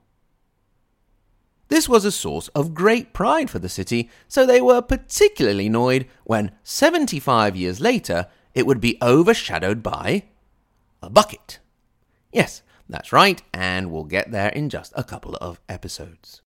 This 1.69 1.89
was 1.89 2.05
a 2.05 2.13
source 2.13 2.49
of 2.49 2.75
great 2.75 3.13
pride 3.13 3.51
for 3.51 3.59
the 3.59 3.69
city, 3.69 4.11
so 4.27 4.47
they 4.47 4.61
were 4.61 4.81
particularly 4.81 5.67
annoyed 5.67 6.07
when, 6.25 6.53
75 6.63 7.57
years 7.57 7.81
later, 7.81 8.27
it 8.55 8.67
would 8.67 8.81
be 8.81 8.99
overshadowed 9.03 9.83
by 9.83 10.25
a 11.03 11.11
bucket. 11.11 11.59
Yes, 12.33 12.63
that's 12.89 13.13
right, 13.13 13.43
and 13.53 13.91
we'll 13.91 14.05
get 14.05 14.31
there 14.31 14.49
in 14.49 14.71
just 14.71 14.93
a 14.97 15.05
couple 15.05 15.37
of 15.37 15.61
episodes. 15.69 16.41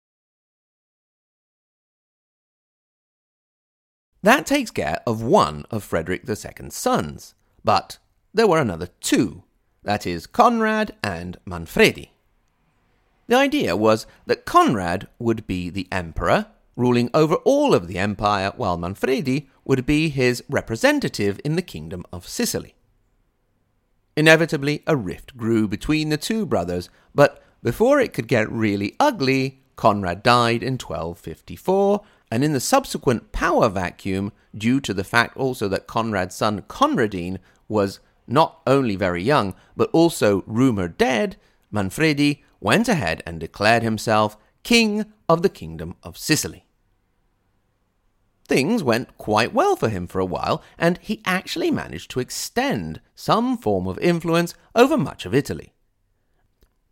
That 4.23 4.45
takes 4.45 4.71
care 4.71 5.01
of 5.05 5.21
one 5.21 5.65
of 5.69 5.83
Frederick 5.83 6.27
II's 6.27 6.75
sons, 6.75 7.35
but 7.63 7.97
there 8.33 8.47
were 8.47 8.59
another 8.59 8.87
two, 8.99 9.43
that 9.83 10.05
is, 10.07 10.27
Conrad 10.27 10.95
and 11.03 11.37
Manfredi. 11.45 12.11
The 13.29 13.35
idea 13.35 13.77
was 13.77 14.07
that 14.25 14.45
Conrad 14.45 15.07
would 15.19 15.45
be 15.45 15.69
the 15.69 15.87
emperor, 15.91 16.47
ruling 16.75 17.11
over 17.13 17.35
all 17.35 17.75
of 17.75 17.87
the 17.87 17.99
empire, 17.99 18.51
while 18.57 18.75
Manfredi 18.75 19.47
would 19.63 19.85
be 19.85 20.09
his 20.09 20.43
representative 20.49 21.39
in 21.45 21.55
the 21.55 21.61
kingdom 21.61 22.03
of 22.11 22.27
Sicily. 22.27 22.73
Inevitably, 24.17 24.81
a 24.87 24.95
rift 24.95 25.37
grew 25.37 25.67
between 25.67 26.09
the 26.09 26.17
two 26.17 26.43
brothers, 26.43 26.89
but 27.13 27.43
before 27.61 27.99
it 27.99 28.13
could 28.13 28.27
get 28.27 28.51
really 28.51 28.95
ugly, 28.99 29.61
Conrad 29.75 30.23
died 30.23 30.63
in 30.63 30.79
1254, 30.79 32.01
and 32.31 32.43
in 32.43 32.53
the 32.53 32.59
subsequent 32.59 33.31
power 33.31 33.69
vacuum, 33.69 34.31
due 34.57 34.81
to 34.81 34.91
the 34.91 35.03
fact 35.03 35.37
also 35.37 35.67
that 35.67 35.85
Conrad's 35.85 36.33
son 36.33 36.63
Conradin 36.63 37.37
was 37.67 37.99
not 38.25 38.61
only 38.65 38.95
very 38.95 39.21
young, 39.21 39.53
but 39.77 39.91
also 39.93 40.43
rumored 40.47 40.97
dead, 40.97 41.37
Manfredi 41.71 42.43
went 42.59 42.87
ahead 42.87 43.23
and 43.25 43.39
declared 43.39 43.83
himself 43.83 44.37
king 44.63 45.05
of 45.27 45.41
the 45.41 45.49
kingdom 45.49 45.95
of 46.03 46.17
Sicily. 46.17 46.65
Things 48.47 48.83
went 48.83 49.17
quite 49.17 49.53
well 49.53 49.75
for 49.75 49.89
him 49.89 50.07
for 50.07 50.19
a 50.19 50.25
while, 50.25 50.63
and 50.77 50.97
he 51.01 51.21
actually 51.25 51.69
managed 51.69 52.09
to 52.11 52.19
extend 52.19 52.99
some 53.13 53.57
form 53.57 53.87
of 53.87 53.99
influence 53.99 54.55
over 54.75 54.97
much 54.97 55.25
of 55.25 55.35
Italy. 55.35 55.73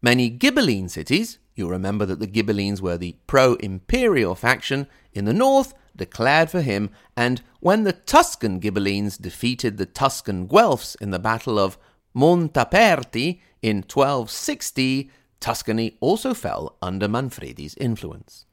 Many 0.02 0.30
Ghibelline 0.30 0.90
cities, 0.90 1.40
You'll 1.58 1.72
remember 1.72 2.06
that 2.06 2.20
the 2.20 2.28
Ghibellines 2.28 2.82
were 2.82 3.00
the 3.00 3.16
pro 3.26 3.56
imperial 3.56 4.36
faction 4.36 4.86
in 5.12 5.26
the 5.26 5.34
north, 5.34 5.74
declared 5.96 6.52
for 6.52 6.62
him, 6.62 6.92
and 7.16 7.42
when 7.60 7.84
the 7.84 7.94
Tuscan 7.94 8.62
Ghibellines 8.62 9.20
defeated 9.20 9.78
the 9.78 9.88
Tuscan 9.88 10.48
Guelphs 10.48 10.96
in 11.02 11.10
the 11.10 11.18
Battle 11.18 11.58
of 11.58 11.80
Montaperti 12.16 13.42
in 13.64 13.78
1260, 13.78 15.10
Tuscany 15.39 15.98
also 16.00 16.34
fell 16.34 16.75
under 16.82 17.08
Manfredi's 17.08 17.75
influence. 17.75 18.46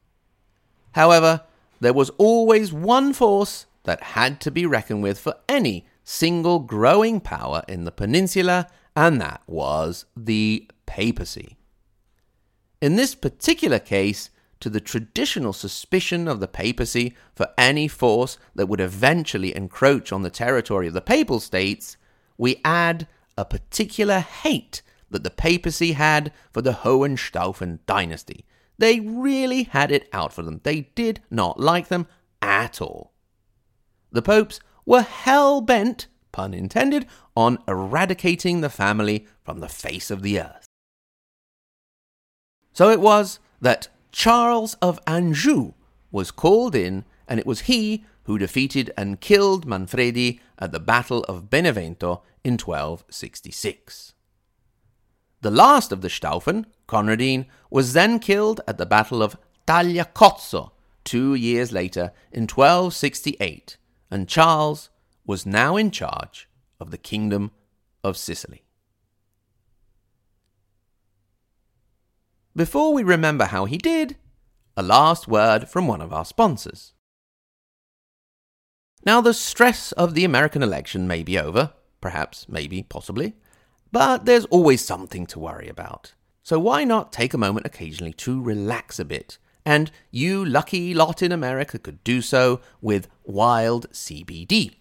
However, 0.93 1.43
there 1.81 1.93
was 1.93 2.11
always 2.19 2.73
one 2.73 3.13
force 3.13 3.67
that 3.85 4.03
had 4.03 4.41
to 4.43 4.51
be 4.51 4.67
reckoned 4.67 5.03
with 5.03 5.19
for 5.19 5.35
any 5.49 5.87
single 6.05 6.59
growing 6.59 7.21
power 7.21 7.63
in 7.69 7.85
the 7.85 7.93
peninsula, 7.93 8.69
and 8.95 9.21
that 9.21 9.43
was 9.47 10.05
the 10.17 10.69
papacy. 10.87 11.57
In 12.81 12.97
this 12.97 13.15
particular 13.15 13.79
case, 13.79 14.31
to 14.61 14.71
the 14.71 14.81
traditional 14.81 15.53
suspicion 15.53 16.27
of 16.27 16.41
the 16.41 16.49
papacy 16.49 17.15
for 17.35 17.49
any 17.59 17.87
force 17.87 18.39
that 18.55 18.67
would 18.67 18.81
eventually 18.81 19.55
encroach 19.55 20.11
on 20.13 20.23
the 20.23 20.31
territory 20.31 20.87
of 20.87 20.95
the 20.95 21.03
papal 21.03 21.39
states, 21.39 21.99
we 22.39 22.61
add 22.65 23.07
a 23.37 23.45
particular 23.45 24.21
hate 24.21 24.81
that 25.11 25.25
the 25.25 25.31
papacy 25.31 25.93
had 25.93 26.33
for 26.53 26.63
the 26.63 26.73
Hohenstaufen 26.73 27.81
dynasty. 27.87 28.45
They 28.79 29.01
really 29.01 29.65
had 29.65 29.93
it 29.93 30.09
out 30.13 30.33
for 30.33 30.43
them. 30.43 30.61
They 30.63 30.83
did 30.95 31.21
not 31.31 31.61
like 31.61 31.89
them 31.89 32.07
at 32.43 32.81
all. 32.81 33.13
The 34.11 34.23
popes 34.23 34.61
were 34.85 35.03
hell 35.03 35.61
bent, 35.61 36.09
pun 36.33 36.55
intended, 36.55 37.07
on 37.37 37.59
eradicating 37.67 38.61
the 38.61 38.71
family 38.71 39.27
from 39.45 39.61
the 39.61 39.69
face 39.69 40.11
of 40.11 40.23
the 40.23 40.41
earth. 40.41 40.67
So 42.73 42.91
it 42.91 43.01
was 43.01 43.39
that 43.61 43.89
Charles 44.11 44.75
of 44.75 45.01
Anjou 45.07 45.73
was 46.11 46.31
called 46.31 46.75
in, 46.75 47.05
and 47.29 47.41
it 47.41 47.47
was 47.47 47.63
he 47.63 48.05
who 48.25 48.39
defeated 48.39 48.93
and 48.97 49.21
killed 49.21 49.67
Manfredi 49.67 50.41
at 50.59 50.73
the 50.73 50.81
Battle 50.81 51.25
of 51.25 51.51
Benevento 51.51 52.23
in 52.43 52.55
1266. 52.55 54.14
The 55.45 55.51
last 55.51 55.93
of 55.93 56.01
the 56.01 56.09
Staufen, 56.09 56.65
Conradin, 56.89 57.45
was 57.69 57.93
then 57.93 58.19
killed 58.19 58.63
at 58.67 58.79
the 58.79 58.87
Battle 58.87 59.23
of 59.23 59.37
Tagliacozzo 59.67 60.71
two 61.05 61.35
years 61.35 61.71
later 61.71 62.13
in 62.33 62.45
1268, 62.45 63.77
and 64.11 64.27
Charles 64.27 64.89
was 65.27 65.45
now 65.45 65.77
in 65.77 65.91
charge 65.91 66.49
of 66.81 66.91
the 66.91 66.97
Kingdom 66.97 67.51
of 68.03 68.17
Sicily. 68.17 68.65
Before 72.57 72.95
we 72.95 73.03
remember 73.03 73.45
how 73.45 73.67
he 73.67 73.77
did, 73.77 74.17
a 74.79 74.83
last 74.83 75.29
word 75.29 75.69
from 75.69 75.87
one 75.87 76.01
of 76.01 76.11
our 76.11 76.25
sponsors. 76.25 76.95
Now, 79.05 79.21
the 79.21 79.35
stress 79.35 79.93
of 79.93 80.15
the 80.15 80.25
American 80.25 80.63
election 80.63 81.07
may 81.07 81.23
be 81.23 81.39
over, 81.39 81.75
perhaps, 82.01 82.47
maybe, 82.49 82.83
possibly, 82.83 83.35
but 83.95 84.25
there's 84.25 84.45
always 84.47 84.85
something 84.85 85.25
to 85.25 85.39
worry 85.39 85.69
about. 85.69 86.15
So 86.43 86.59
why 86.59 86.83
not 86.83 87.13
take 87.13 87.33
a 87.33 87.39
moment 87.39 87.65
occasionally 87.65 88.13
to 88.15 88.43
relax 88.43 88.99
a 88.99 89.05
bit? 89.05 89.39
And 89.65 89.93
you 90.11 90.45
lucky 90.45 90.93
lot 90.93 91.23
in 91.23 91.31
America 91.31 91.79
could 91.79 92.03
do 92.03 92.21
so 92.21 92.61
with 92.81 93.07
Wild 93.23 93.89
CBD. 93.93 94.75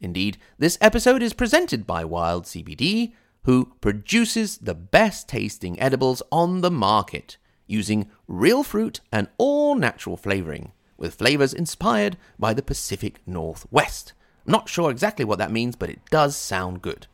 Indeed, 0.00 0.36
this 0.58 0.78
episode 0.80 1.22
is 1.22 1.32
presented 1.32 1.86
by 1.86 2.04
Wild 2.04 2.44
CBD, 2.44 3.12
who 3.44 3.72
produces 3.80 4.58
the 4.58 4.74
best 4.74 5.28
tasting 5.28 5.78
edibles 5.78 6.20
on 6.32 6.60
the 6.60 6.72
market 6.72 7.36
using 7.68 8.10
real 8.26 8.64
fruit 8.64 8.98
and 9.12 9.28
all 9.38 9.76
natural 9.76 10.16
flavoring, 10.16 10.72
with 10.96 11.14
flavors 11.14 11.54
inspired 11.54 12.16
by 12.36 12.52
the 12.52 12.62
Pacific 12.62 13.20
Northwest. 13.26 14.12
I'm 14.44 14.50
not 14.50 14.68
sure 14.68 14.90
exactly 14.90 15.24
what 15.24 15.38
that 15.38 15.52
means, 15.52 15.76
but 15.76 15.88
it 15.88 16.00
does 16.10 16.34
sound 16.34 16.82
good. 16.82 17.06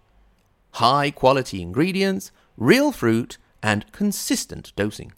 High 0.76 1.10
quality 1.10 1.62
ingredients, 1.62 2.32
real 2.58 2.92
fruit, 2.92 3.38
and 3.62 3.90
consistent 3.92 4.74
dosing. 4.76 5.14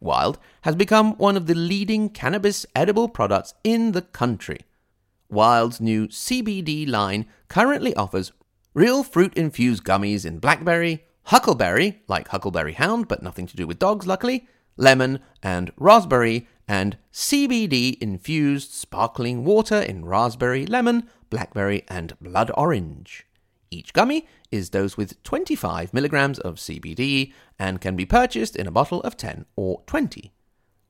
Wild 0.00 0.38
has 0.62 0.76
become 0.76 1.14
one 1.18 1.36
of 1.36 1.46
the 1.46 1.54
leading 1.54 2.08
cannabis 2.08 2.64
edible 2.74 3.06
products 3.10 3.52
in 3.62 3.92
the 3.92 4.00
country. 4.00 4.60
Wild's 5.28 5.78
new 5.78 6.08
CBD 6.08 6.88
line 6.88 7.26
currently 7.48 7.94
offers 7.96 8.32
real 8.72 9.02
fruit 9.02 9.34
infused 9.34 9.84
gummies 9.84 10.24
in 10.24 10.38
blackberry, 10.38 11.04
huckleberry, 11.24 12.00
like 12.08 12.28
Huckleberry 12.28 12.72
Hound, 12.72 13.08
but 13.08 13.22
nothing 13.22 13.46
to 13.48 13.56
do 13.56 13.66
with 13.66 13.78
dogs, 13.78 14.06
luckily, 14.06 14.48
lemon, 14.78 15.20
and 15.42 15.70
raspberry, 15.76 16.48
and 16.66 16.96
CBD 17.12 17.98
infused 18.00 18.72
sparkling 18.72 19.44
water 19.44 19.82
in 19.82 20.06
raspberry, 20.06 20.64
lemon, 20.64 21.10
blackberry, 21.28 21.84
and 21.88 22.18
blood 22.22 22.50
orange. 22.54 23.26
Each 23.70 23.92
gummy 23.92 24.26
is 24.50 24.70
dosed 24.70 24.96
with 24.96 25.22
25 25.22 25.92
milligrams 25.92 26.38
of 26.38 26.56
CBD 26.56 27.32
and 27.58 27.80
can 27.80 27.96
be 27.96 28.06
purchased 28.06 28.56
in 28.56 28.66
a 28.66 28.70
bottle 28.72 29.02
of 29.02 29.16
10 29.16 29.44
or 29.56 29.82
20. 29.86 30.32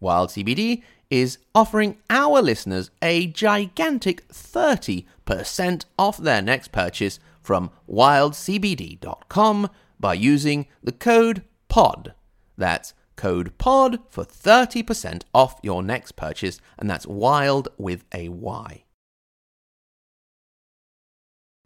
Wild 0.00 0.30
CBD 0.30 0.82
is 1.10 1.38
offering 1.54 1.98
our 2.10 2.40
listeners 2.40 2.90
a 3.02 3.26
gigantic 3.28 4.28
30% 4.28 5.84
off 5.98 6.18
their 6.18 6.42
next 6.42 6.70
purchase 6.70 7.18
from 7.42 7.70
wildcbd.com 7.90 9.70
by 9.98 10.14
using 10.14 10.66
the 10.82 10.92
code 10.92 11.42
POD. 11.68 12.14
That's 12.56 12.94
code 13.16 13.56
POD 13.58 13.98
for 14.08 14.24
30% 14.24 15.22
off 15.34 15.58
your 15.62 15.82
next 15.82 16.12
purchase, 16.12 16.60
and 16.78 16.88
that's 16.88 17.06
wild 17.06 17.68
with 17.76 18.04
a 18.14 18.28
Y. 18.28 18.84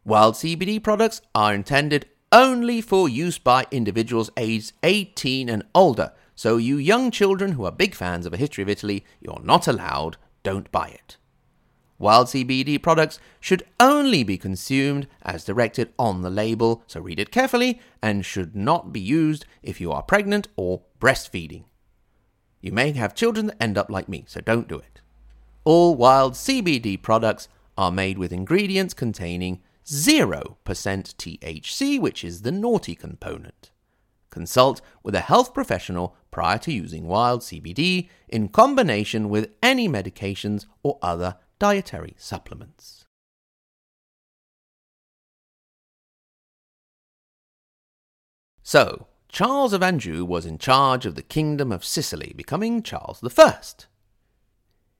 Wild 0.05 0.35
CBD 0.35 0.83
products 0.83 1.21
are 1.33 1.53
intended 1.53 2.07
only 2.33 2.81
for 2.81 3.07
use 3.07 3.37
by 3.37 3.65
individuals 3.71 4.29
aged 4.35 4.73
18 4.83 5.47
and 5.47 5.63
older. 5.73 6.11
So, 6.35 6.57
you 6.57 6.75
young 6.75 7.09
children 7.09 7.53
who 7.53 7.63
are 7.63 7.71
big 7.71 7.95
fans 7.95 8.25
of 8.25 8.33
A 8.33 8.37
History 8.37 8.63
of 8.63 8.67
Italy, 8.69 9.05
you're 9.21 9.39
not 9.41 9.65
allowed, 9.65 10.17
don't 10.41 10.69
buy 10.73 10.89
it. 10.89 11.15
Wild 11.97 12.27
CBD 12.27 12.81
products 12.81 13.17
should 13.39 13.63
only 13.79 14.25
be 14.25 14.37
consumed 14.37 15.07
as 15.21 15.45
directed 15.45 15.93
on 15.97 16.21
the 16.21 16.29
label, 16.29 16.83
so 16.85 16.99
read 16.99 17.19
it 17.19 17.31
carefully, 17.31 17.79
and 18.01 18.25
should 18.25 18.57
not 18.57 18.91
be 18.91 18.99
used 18.99 19.45
if 19.61 19.79
you 19.79 19.89
are 19.93 20.03
pregnant 20.03 20.49
or 20.57 20.81
breastfeeding. 20.99 21.63
You 22.59 22.73
may 22.73 22.91
have 22.91 23.15
children 23.15 23.47
that 23.47 23.63
end 23.63 23.77
up 23.77 23.89
like 23.89 24.09
me, 24.09 24.25
so 24.27 24.41
don't 24.41 24.67
do 24.67 24.79
it. 24.79 24.99
All 25.63 25.95
wild 25.95 26.33
CBD 26.33 27.01
products 27.01 27.47
are 27.77 27.91
made 27.91 28.17
with 28.17 28.33
ingredients 28.33 28.93
containing 28.93 29.61
0% 29.85 30.57
THC, 30.65 31.99
which 31.99 32.23
is 32.23 32.41
the 32.41 32.51
naughty 32.51 32.95
component. 32.95 33.71
Consult 34.29 34.81
with 35.03 35.13
a 35.13 35.21
health 35.21 35.53
professional 35.53 36.15
prior 36.31 36.57
to 36.57 36.73
using 36.73 37.07
wild 37.07 37.41
CBD 37.41 38.09
in 38.27 38.49
combination 38.49 39.29
with 39.29 39.51
any 39.61 39.87
medications 39.87 40.65
or 40.81 40.97
other 41.01 41.37
dietary 41.59 42.15
supplements. 42.17 43.05
So, 48.63 49.07
Charles 49.27 49.73
of 49.73 49.83
Anjou 49.83 50.25
was 50.25 50.45
in 50.45 50.57
charge 50.57 51.05
of 51.05 51.15
the 51.15 51.21
Kingdom 51.21 51.71
of 51.71 51.83
Sicily, 51.83 52.33
becoming 52.35 52.81
Charles 52.81 53.21
I. 53.37 53.55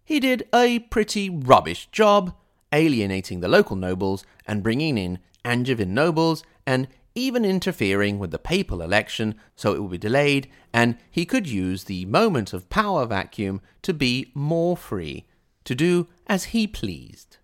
He 0.03 0.19
did 0.19 0.47
a 0.53 0.79
pretty 0.79 1.29
rubbish 1.29 1.87
job 1.91 2.35
alienating 2.73 3.39
the 3.39 3.47
local 3.47 3.77
nobles 3.77 4.25
and 4.45 4.63
bringing 4.63 4.97
in 4.97 5.19
Angevin 5.45 5.93
nobles 5.93 6.43
and 6.65 6.87
even 7.15 7.45
interfering 7.45 8.17
with 8.17 8.31
the 8.31 8.39
papal 8.39 8.81
election 8.81 9.35
so 9.55 9.73
it 9.73 9.81
would 9.81 9.91
be 9.91 9.97
delayed 9.97 10.49
and 10.73 10.97
he 11.11 11.25
could 11.25 11.47
use 11.47 11.83
the 11.83 12.05
moment 12.05 12.53
of 12.53 12.69
power 12.69 13.05
vacuum 13.05 13.61
to 13.83 13.93
be 13.93 14.31
more 14.33 14.75
free, 14.75 15.25
to 15.63 15.75
do 15.75 16.07
as 16.27 16.45
he 16.45 16.65
pleased. 16.65 17.37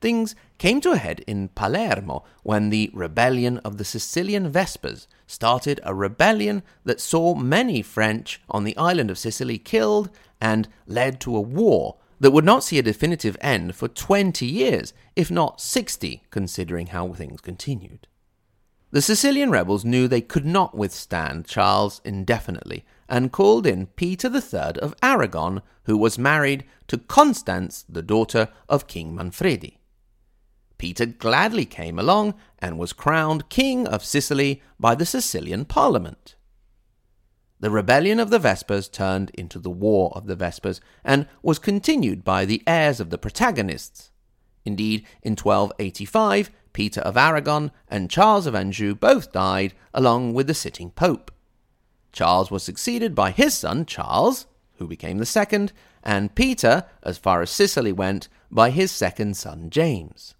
Things 0.00 0.34
came 0.58 0.80
to 0.82 0.92
a 0.92 0.98
head 0.98 1.20
in 1.26 1.48
Palermo 1.48 2.24
when 2.42 2.70
the 2.70 2.90
rebellion 2.92 3.58
of 3.58 3.78
the 3.78 3.84
Sicilian 3.84 4.50
Vespers 4.50 5.06
started 5.26 5.80
a 5.82 5.94
rebellion 5.94 6.62
that 6.84 7.00
saw 7.00 7.34
many 7.34 7.82
French 7.82 8.40
on 8.50 8.64
the 8.64 8.76
island 8.76 9.10
of 9.10 9.18
Sicily 9.18 9.58
killed 9.58 10.10
and 10.40 10.68
led 10.86 11.20
to 11.20 11.36
a 11.36 11.40
war 11.40 11.96
that 12.20 12.30
would 12.30 12.44
not 12.44 12.64
see 12.64 12.78
a 12.78 12.82
definitive 12.82 13.36
end 13.40 13.74
for 13.74 13.88
20 13.88 14.46
years, 14.46 14.92
if 15.14 15.30
not 15.30 15.60
60, 15.60 16.22
considering 16.30 16.88
how 16.88 17.12
things 17.12 17.40
continued. 17.40 18.06
The 18.90 19.02
Sicilian 19.02 19.50
rebels 19.50 19.84
knew 19.84 20.06
they 20.06 20.20
could 20.20 20.46
not 20.46 20.74
withstand 20.74 21.46
Charles 21.46 22.00
indefinitely 22.04 22.84
and 23.08 23.32
called 23.32 23.66
in 23.66 23.86
Peter 23.86 24.28
III 24.28 24.78
of 24.80 24.94
Aragon, 25.02 25.62
who 25.84 25.96
was 25.96 26.18
married 26.18 26.64
to 26.88 26.98
Constance, 26.98 27.84
the 27.88 28.02
daughter 28.02 28.48
of 28.68 28.86
King 28.86 29.14
Manfredi. 29.14 29.78
Peter 30.78 31.06
gladly 31.06 31.64
came 31.64 31.98
along 31.98 32.34
and 32.58 32.78
was 32.78 32.92
crowned 32.92 33.48
King 33.48 33.86
of 33.86 34.04
Sicily 34.04 34.62
by 34.78 34.94
the 34.94 35.06
Sicilian 35.06 35.64
Parliament. 35.64 36.35
The 37.58 37.70
rebellion 37.70 38.20
of 38.20 38.30
the 38.30 38.38
Vespers 38.38 38.88
turned 38.88 39.30
into 39.30 39.58
the 39.58 39.70
War 39.70 40.12
of 40.14 40.26
the 40.26 40.36
Vespers 40.36 40.80
and 41.02 41.26
was 41.42 41.58
continued 41.58 42.22
by 42.22 42.44
the 42.44 42.62
heirs 42.66 43.00
of 43.00 43.10
the 43.10 43.18
protagonists. 43.18 44.10
Indeed, 44.64 45.06
in 45.22 45.32
1285, 45.32 46.50
Peter 46.74 47.00
of 47.00 47.16
Aragon 47.16 47.70
and 47.88 48.10
Charles 48.10 48.46
of 48.46 48.54
Anjou 48.54 48.94
both 48.94 49.32
died, 49.32 49.72
along 49.94 50.34
with 50.34 50.46
the 50.46 50.54
sitting 50.54 50.90
pope. 50.90 51.30
Charles 52.12 52.50
was 52.50 52.62
succeeded 52.62 53.14
by 53.14 53.30
his 53.30 53.54
son 53.54 53.86
Charles, 53.86 54.46
who 54.74 54.86
became 54.86 55.18
the 55.18 55.24
second, 55.24 55.72
and 56.02 56.34
Peter, 56.34 56.84
as 57.02 57.16
far 57.16 57.40
as 57.40 57.50
Sicily 57.50 57.92
went, 57.92 58.28
by 58.50 58.70
his 58.70 58.92
second 58.92 59.36
son 59.36 59.70
James. 59.70 60.34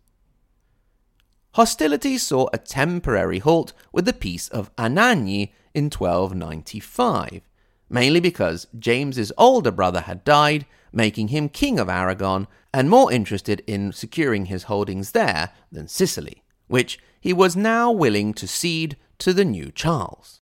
Hostilities 1.55 2.23
saw 2.23 2.49
a 2.53 2.59
temporary 2.59 3.39
halt 3.39 3.73
with 3.91 4.05
the 4.05 4.13
Peace 4.13 4.49
of 4.49 4.75
Anagni 4.77 5.53
in 5.77 5.91
1295, 5.91 7.43
mainly 7.91 8.19
because 8.19 8.67
James's 8.79 9.31
older 9.37 9.71
brother 9.71 10.01
had 10.01 10.25
died, 10.25 10.65
making 10.91 11.29
him 11.29 11.51
King 11.51 11.79
of 11.79 11.91
Aragon 11.91 12.49
and 12.73 12.89
more 12.89 13.13
interested 13.13 13.63
in 13.67 13.93
securing 13.93 14.47
his 14.47 14.65
holdings 14.65 15.11
there 15.11 15.51
than 15.71 15.87
Sicily, 15.87 16.43
which 16.67 16.99
he 17.21 17.35
was 17.35 17.55
now 17.55 17.93
willing 17.93 18.33
to 18.35 18.49
cede 18.49 18.97
to 19.19 19.35
the 19.35 19.45
new 19.45 19.71
Charles. 19.71 20.41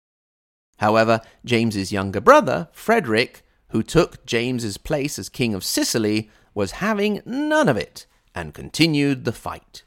However, 0.79 1.21
James's 1.45 1.93
younger 1.93 2.19
brother, 2.19 2.67
Frederick, 2.73 3.43
who 3.69 3.81
took 3.81 4.25
James's 4.25 4.77
place 4.77 5.17
as 5.17 5.29
King 5.29 5.53
of 5.53 5.63
Sicily, 5.63 6.29
was 6.53 6.71
having 6.71 7.21
none 7.25 7.69
of 7.69 7.77
it 7.77 8.05
and 8.35 8.53
continued 8.53 9.23
the 9.23 9.31
fight. 9.31 9.83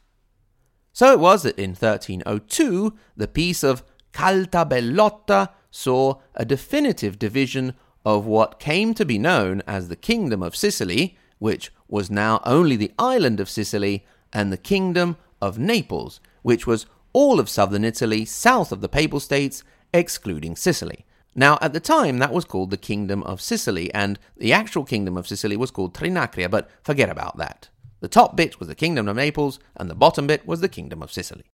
So 0.94 1.12
it 1.12 1.20
was 1.20 1.42
that 1.42 1.58
in 1.58 1.70
1302 1.70 2.96
the 3.16 3.28
Peace 3.28 3.62
of 3.62 3.82
Caltabellotta 4.14 5.50
saw 5.70 6.20
a 6.34 6.44
definitive 6.44 7.18
division 7.18 7.74
of 8.04 8.26
what 8.26 8.60
came 8.60 8.94
to 8.94 9.04
be 9.04 9.18
known 9.18 9.62
as 9.66 9.88
the 9.88 9.96
Kingdom 9.96 10.42
of 10.42 10.54
Sicily, 10.54 11.18
which 11.38 11.72
was 11.88 12.10
now 12.10 12.40
only 12.44 12.76
the 12.76 12.92
island 12.98 13.40
of 13.40 13.50
Sicily, 13.50 14.06
and 14.32 14.52
the 14.52 14.56
Kingdom 14.56 15.16
of 15.42 15.58
Naples, 15.58 16.20
which 16.42 16.66
was 16.66 16.86
all 17.12 17.40
of 17.40 17.48
southern 17.48 17.84
Italy 17.84 18.24
south 18.24 18.72
of 18.72 18.80
the 18.80 18.88
Papal 18.88 19.20
States, 19.20 19.64
excluding 19.92 20.56
Sicily. 20.56 21.04
Now, 21.34 21.58
at 21.60 21.72
the 21.72 21.80
time, 21.80 22.18
that 22.18 22.32
was 22.32 22.44
called 22.44 22.70
the 22.70 22.76
Kingdom 22.76 23.22
of 23.24 23.40
Sicily, 23.40 23.92
and 23.92 24.18
the 24.36 24.52
actual 24.52 24.84
Kingdom 24.84 25.16
of 25.16 25.26
Sicily 25.26 25.56
was 25.56 25.72
called 25.72 25.94
Trinacria, 25.94 26.48
but 26.48 26.70
forget 26.82 27.10
about 27.10 27.36
that. 27.38 27.68
The 28.00 28.08
top 28.08 28.36
bit 28.36 28.60
was 28.60 28.68
the 28.68 28.74
Kingdom 28.74 29.08
of 29.08 29.16
Naples, 29.16 29.58
and 29.76 29.90
the 29.90 29.94
bottom 29.94 30.28
bit 30.28 30.46
was 30.46 30.60
the 30.60 30.68
Kingdom 30.68 31.02
of 31.02 31.12
Sicily. 31.12 31.44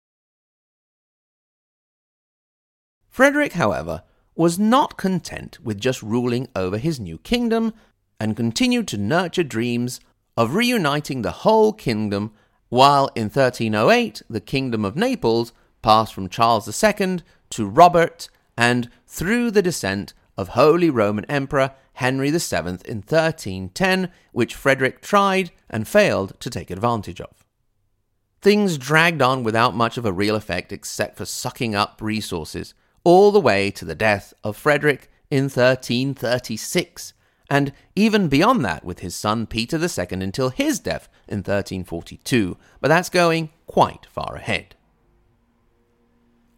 Frederick, 3.10 3.54
however, 3.54 4.02
was 4.36 4.58
not 4.58 4.96
content 4.96 5.58
with 5.62 5.80
just 5.80 6.00
ruling 6.02 6.48
over 6.54 6.78
his 6.78 7.00
new 7.00 7.18
kingdom 7.18 7.74
and 8.20 8.36
continued 8.36 8.86
to 8.88 8.96
nurture 8.96 9.42
dreams 9.42 10.00
of 10.36 10.54
reuniting 10.54 11.22
the 11.22 11.42
whole 11.42 11.72
kingdom, 11.72 12.32
while 12.68 13.10
in 13.16 13.24
1308 13.24 14.22
the 14.30 14.40
kingdom 14.40 14.84
of 14.84 14.96
Naples 14.96 15.52
passed 15.82 16.14
from 16.14 16.28
Charles 16.28 16.82
II 16.82 17.18
to 17.50 17.66
Robert 17.66 18.28
and 18.56 18.88
through 19.06 19.50
the 19.50 19.62
descent 19.62 20.14
of 20.38 20.48
Holy 20.48 20.88
Roman 20.88 21.24
Emperor 21.24 21.72
Henry 21.94 22.30
VII 22.30 22.56
in 22.86 23.02
1310, 23.02 24.10
which 24.32 24.54
Frederick 24.54 25.02
tried 25.02 25.50
and 25.68 25.86
failed 25.86 26.38
to 26.40 26.48
take 26.48 26.70
advantage 26.70 27.20
of. 27.20 27.44
Things 28.40 28.78
dragged 28.78 29.20
on 29.20 29.42
without 29.42 29.74
much 29.74 29.98
of 29.98 30.06
a 30.06 30.12
real 30.12 30.36
effect 30.36 30.72
except 30.72 31.18
for 31.18 31.26
sucking 31.26 31.74
up 31.74 31.98
resources, 32.00 32.72
all 33.04 33.32
the 33.32 33.40
way 33.40 33.70
to 33.70 33.84
the 33.84 33.94
death 33.94 34.34
of 34.44 34.56
Frederick 34.56 35.10
in 35.30 35.44
1336, 35.44 37.12
and 37.48 37.72
even 37.96 38.28
beyond 38.28 38.64
that 38.64 38.84
with 38.84 39.00
his 39.00 39.14
son 39.14 39.46
Peter 39.46 39.76
II 39.76 40.06
until 40.22 40.50
his 40.50 40.78
death 40.78 41.08
in 41.26 41.38
1342, 41.38 42.56
but 42.80 42.88
that's 42.88 43.08
going 43.08 43.50
quite 43.66 44.06
far 44.06 44.36
ahead. 44.36 44.74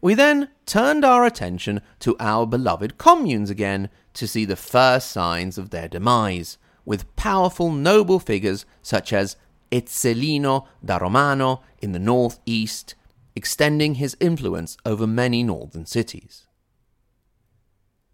We 0.00 0.14
then 0.14 0.48
turned 0.66 1.05
our 1.05 1.24
attention 1.24 1.81
to 2.00 2.16
our 2.18 2.46
beloved 2.46 2.98
communes 2.98 3.50
again 3.50 3.88
to 4.14 4.26
see 4.26 4.44
the 4.44 4.57
first 4.57 5.11
signs 5.11 5.59
of 5.59 5.70
their 5.70 5.88
demise, 5.88 6.59
with 6.85 7.14
powerful 7.14 7.70
noble 7.70 8.18
figures 8.18 8.66
such 8.83 9.12
as 9.12 9.37
Ezzelino 9.70 10.66
da 10.85 10.96
Romano 10.96 11.62
in 11.81 11.92
the 11.92 11.98
northeast, 12.00 12.94
extending 13.35 13.95
his 13.95 14.16
influence 14.21 14.77
over 14.85 15.07
many 15.07 15.42
northern 15.42 15.87
cities. 15.87 16.47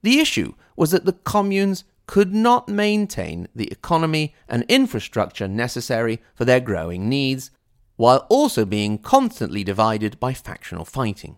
The 0.02 0.20
issue 0.20 0.54
was 0.76 0.92
that 0.92 1.04
the 1.04 1.12
communes 1.12 1.84
could 2.06 2.34
not 2.34 2.68
maintain 2.68 3.48
the 3.54 3.70
economy 3.70 4.34
and 4.48 4.64
infrastructure 4.68 5.46
necessary 5.46 6.20
for 6.34 6.44
their 6.44 6.60
growing 6.60 7.08
needs, 7.08 7.50
while 7.96 8.26
also 8.30 8.64
being 8.64 8.96
constantly 8.98 9.62
divided 9.64 10.18
by 10.18 10.32
factional 10.32 10.84
fighting. 10.84 11.36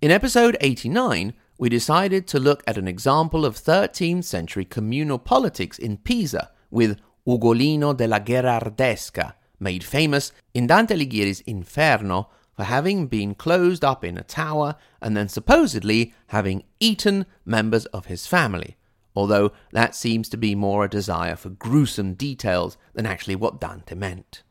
In 0.00 0.10
episode 0.10 0.56
89, 0.60 1.34
we 1.58 1.68
decided 1.68 2.26
to 2.26 2.40
look 2.40 2.64
at 2.66 2.76
an 2.76 2.88
example 2.88 3.44
of 3.44 3.56
13th 3.56 4.24
century 4.24 4.64
communal 4.64 5.18
politics 5.18 5.78
in 5.78 5.98
Pisa 5.98 6.50
with 6.70 6.98
Ugolino 7.24 7.96
della 7.96 8.18
Gherardesca, 8.18 9.34
made 9.60 9.84
famous 9.84 10.32
in 10.54 10.66
Dante 10.66 10.94
Alighieri's 10.94 11.40
Inferno 11.42 12.30
for 12.62 12.66
having 12.66 13.08
been 13.08 13.34
closed 13.34 13.84
up 13.84 14.04
in 14.04 14.16
a 14.16 14.22
tower 14.22 14.76
and 15.00 15.16
then 15.16 15.28
supposedly 15.28 16.14
having 16.28 16.62
eaten 16.78 17.26
members 17.44 17.86
of 17.86 18.06
his 18.06 18.28
family, 18.28 18.76
although 19.16 19.50
that 19.72 19.96
seems 19.96 20.28
to 20.28 20.36
be 20.36 20.54
more 20.54 20.84
a 20.84 20.88
desire 20.88 21.34
for 21.34 21.48
gruesome 21.48 22.14
details 22.14 22.76
than 22.94 23.04
actually 23.04 23.34
what 23.34 23.60
Dante 23.60 23.96
meant. 23.96 24.44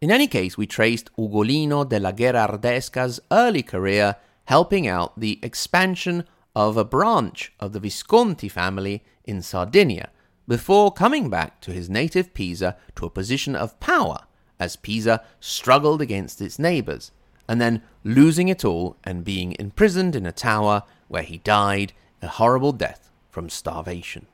In 0.00 0.10
any 0.10 0.26
case, 0.26 0.58
we 0.58 0.66
traced 0.66 1.08
Ugolino 1.16 1.88
della 1.88 2.12
Gherardesca's 2.12 3.20
early 3.30 3.62
career 3.62 4.16
helping 4.46 4.88
out 4.88 5.20
the 5.20 5.38
expansion 5.40 6.24
of 6.56 6.76
a 6.76 6.84
branch 6.84 7.52
of 7.60 7.72
the 7.72 7.78
Visconti 7.78 8.48
family 8.48 9.04
in 9.22 9.40
Sardinia 9.40 10.10
before 10.48 10.90
coming 10.90 11.30
back 11.30 11.60
to 11.60 11.70
his 11.70 11.88
native 11.88 12.34
Pisa 12.34 12.76
to 12.96 13.06
a 13.06 13.10
position 13.10 13.54
of 13.54 13.78
power 13.78 14.18
as 14.58 14.76
Pisa 14.76 15.22
struggled 15.40 16.00
against 16.00 16.40
its 16.40 16.58
neighbours, 16.58 17.10
and 17.48 17.60
then 17.60 17.82
losing 18.02 18.48
it 18.48 18.64
all 18.64 18.96
and 19.04 19.24
being 19.24 19.54
imprisoned 19.58 20.16
in 20.16 20.26
a 20.26 20.32
tower 20.32 20.82
where 21.08 21.22
he 21.22 21.38
died 21.38 21.92
a 22.22 22.28
horrible 22.28 22.72
death 22.72 23.10
from 23.30 23.50
starvation. 23.50 24.26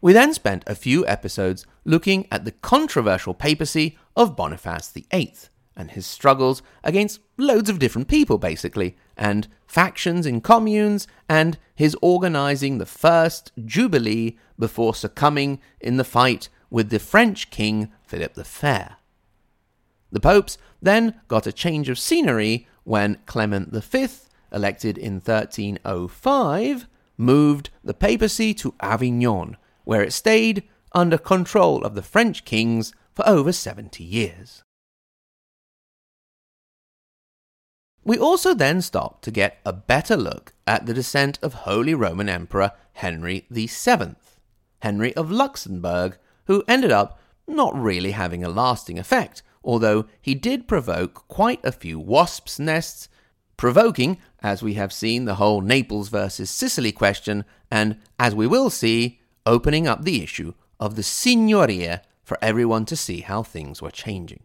We 0.00 0.12
then 0.12 0.34
spent 0.34 0.64
a 0.66 0.74
few 0.74 1.06
episodes 1.06 1.66
looking 1.84 2.26
at 2.30 2.44
the 2.44 2.52
controversial 2.52 3.32
papacy 3.32 3.96
of 4.14 4.36
Boniface 4.36 4.90
VIII 4.90 5.34
and 5.76 5.90
his 5.90 6.06
struggles 6.06 6.62
against 6.82 7.20
loads 7.36 7.70
of 7.70 7.78
different 7.78 8.06
people, 8.06 8.38
basically, 8.38 8.96
and 9.16 9.48
factions 9.66 10.26
in 10.26 10.40
communes, 10.40 11.08
and 11.28 11.58
his 11.74 11.96
organizing 12.02 12.78
the 12.78 12.86
first 12.86 13.50
Jubilee 13.64 14.36
before 14.58 14.94
succumbing 14.94 15.58
in 15.80 15.96
the 15.96 16.04
fight 16.04 16.48
with 16.74 16.90
the 16.90 16.98
French 16.98 17.50
king 17.50 17.92
Philip 18.02 18.34
the 18.34 18.42
Fair. 18.42 18.96
The 20.10 20.18
popes 20.18 20.58
then 20.82 21.20
got 21.28 21.46
a 21.46 21.52
change 21.52 21.88
of 21.88 22.00
scenery 22.00 22.66
when 22.82 23.20
Clement 23.26 23.72
V, 23.72 24.08
elected 24.50 24.98
in 24.98 25.20
1305, 25.20 26.88
moved 27.16 27.70
the 27.84 27.94
papacy 27.94 28.52
to 28.54 28.74
Avignon, 28.80 29.56
where 29.84 30.02
it 30.02 30.12
stayed 30.12 30.64
under 30.90 31.16
control 31.16 31.84
of 31.84 31.94
the 31.94 32.02
French 32.02 32.44
kings 32.44 32.92
for 33.12 33.24
over 33.28 33.52
70 33.52 34.02
years. 34.02 34.64
We 38.02 38.18
also 38.18 38.52
then 38.52 38.82
stopped 38.82 39.22
to 39.22 39.30
get 39.30 39.58
a 39.64 39.72
better 39.72 40.16
look 40.16 40.54
at 40.66 40.86
the 40.86 40.94
descent 40.94 41.38
of 41.40 41.54
Holy 41.54 41.94
Roman 41.94 42.28
Emperor 42.28 42.72
Henry 42.94 43.46
VII, 43.48 44.16
Henry 44.80 45.14
of 45.14 45.30
Luxembourg, 45.30 46.18
who 46.46 46.64
ended 46.68 46.90
up 46.90 47.18
not 47.46 47.74
really 47.74 48.12
having 48.12 48.42
a 48.42 48.48
lasting 48.48 48.98
effect, 48.98 49.42
although 49.62 50.06
he 50.20 50.34
did 50.34 50.68
provoke 50.68 51.26
quite 51.28 51.64
a 51.64 51.72
few 51.72 51.98
wasps' 51.98 52.58
nests, 52.58 53.08
provoking, 53.56 54.18
as 54.40 54.62
we 54.62 54.74
have 54.74 54.92
seen, 54.92 55.24
the 55.24 55.36
whole 55.36 55.60
Naples 55.60 56.08
versus 56.08 56.50
Sicily 56.50 56.92
question, 56.92 57.44
and, 57.70 57.98
as 58.18 58.34
we 58.34 58.46
will 58.46 58.70
see, 58.70 59.20
opening 59.46 59.86
up 59.86 60.04
the 60.04 60.22
issue 60.22 60.54
of 60.80 60.96
the 60.96 61.02
signoria 61.02 62.02
for 62.22 62.38
everyone 62.40 62.84
to 62.86 62.96
see 62.96 63.20
how 63.20 63.42
things 63.42 63.80
were 63.80 63.90
changing. 63.90 64.42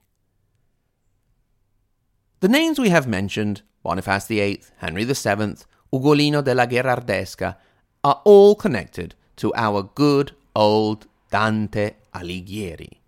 The 2.42 2.50
names 2.50 2.80
we 2.80 2.90
have 2.90 3.08
mentioned, 3.08 3.62
Boniface 3.84 4.28
VIII, 4.28 4.62
Henry 4.78 5.04
VII, 5.04 5.56
Ugolino 5.92 6.44
della 6.44 6.68
Gherardesca, 6.68 7.56
are 8.04 8.22
all 8.24 8.56
connected 8.56 9.16
to 9.38 9.54
our 9.56 9.84
good 9.84 10.34
old 10.56 11.08
Dante 11.30 11.94
Alighieri. 12.13 13.00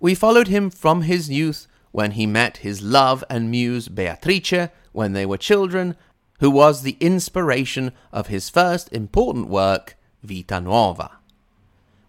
We 0.00 0.14
followed 0.14 0.48
him 0.48 0.70
from 0.70 1.02
his 1.02 1.30
youth 1.30 1.66
when 1.92 2.12
he 2.12 2.26
met 2.26 2.58
his 2.58 2.82
love 2.82 3.24
and 3.30 3.50
muse 3.50 3.88
Beatrice 3.88 4.68
when 4.92 5.12
they 5.12 5.26
were 5.26 5.38
children, 5.38 5.96
who 6.40 6.50
was 6.50 6.82
the 6.82 6.96
inspiration 7.00 7.92
of 8.12 8.26
his 8.26 8.50
first 8.50 8.92
important 8.92 9.48
work, 9.48 9.96
Vita 10.22 10.60
Nuova. 10.60 11.12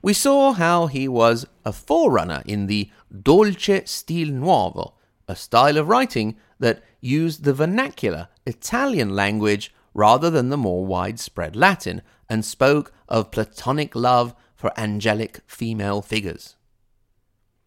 We 0.02 0.14
saw 0.14 0.54
how 0.54 0.88
he 0.88 1.08
was 1.08 1.48
a 1.66 1.72
forerunner 1.72 2.44
in 2.46 2.68
the 2.68 2.90
Dolce 3.24 3.86
Stil 3.86 4.30
Nuovo, 4.30 4.94
a 5.28 5.36
style 5.36 5.78
of 5.78 5.88
writing 5.88 6.38
that 6.60 6.84
used 7.02 7.44
the 7.44 7.54
vernacular 7.54 8.28
Italian 8.46 9.16
language 9.16 9.74
rather 9.94 10.30
than 10.30 10.50
the 10.50 10.58
more 10.58 10.86
widespread 10.86 11.56
Latin, 11.56 12.02
and 12.30 12.46
spoke 12.46 12.94
of 13.08 13.32
platonic 13.32 13.96
love 13.96 14.36
for 14.58 14.78
angelic 14.78 15.40
female 15.48 16.02
figures. 16.02 16.58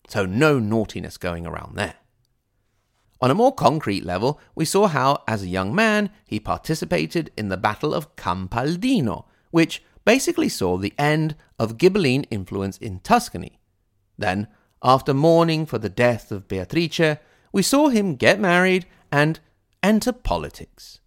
So, 0.09 0.27
no 0.27 0.59
naughtiness 0.59 1.17
going 1.17 1.47
around 1.47 1.77
there. 1.77 1.95
On 3.23 3.31
a 3.31 3.35
more 3.35 3.55
concrete 3.55 4.05
level, 4.05 4.41
we 4.55 4.65
saw 4.65 4.89
how, 4.89 5.23
as 5.29 5.43
a 5.43 5.49
young 5.49 5.75
man, 5.75 6.11
he 6.27 6.41
participated 6.41 7.31
in 7.37 7.49
the 7.49 7.57
Battle 7.57 7.95
of 7.95 8.17
Campaldino, 8.17 9.25
which 9.51 9.83
basically 10.05 10.49
saw 10.49 10.77
the 10.77 10.95
end 10.99 11.37
of 11.59 11.77
Ghibelline 11.77 12.25
influence 12.31 12.77
in 12.79 13.01
Tuscany. 13.01 13.61
Then, 14.19 14.49
after 14.83 15.15
mourning 15.15 15.67
for 15.67 15.79
the 15.79 15.91
death 15.91 16.33
of 16.33 16.49
Beatrice, 16.49 17.19
we 17.53 17.63
saw 17.63 17.89
him 17.89 18.17
get 18.17 18.41
married 18.41 18.87
and 19.13 19.39
enter 19.83 20.13
politics. 20.13 21.01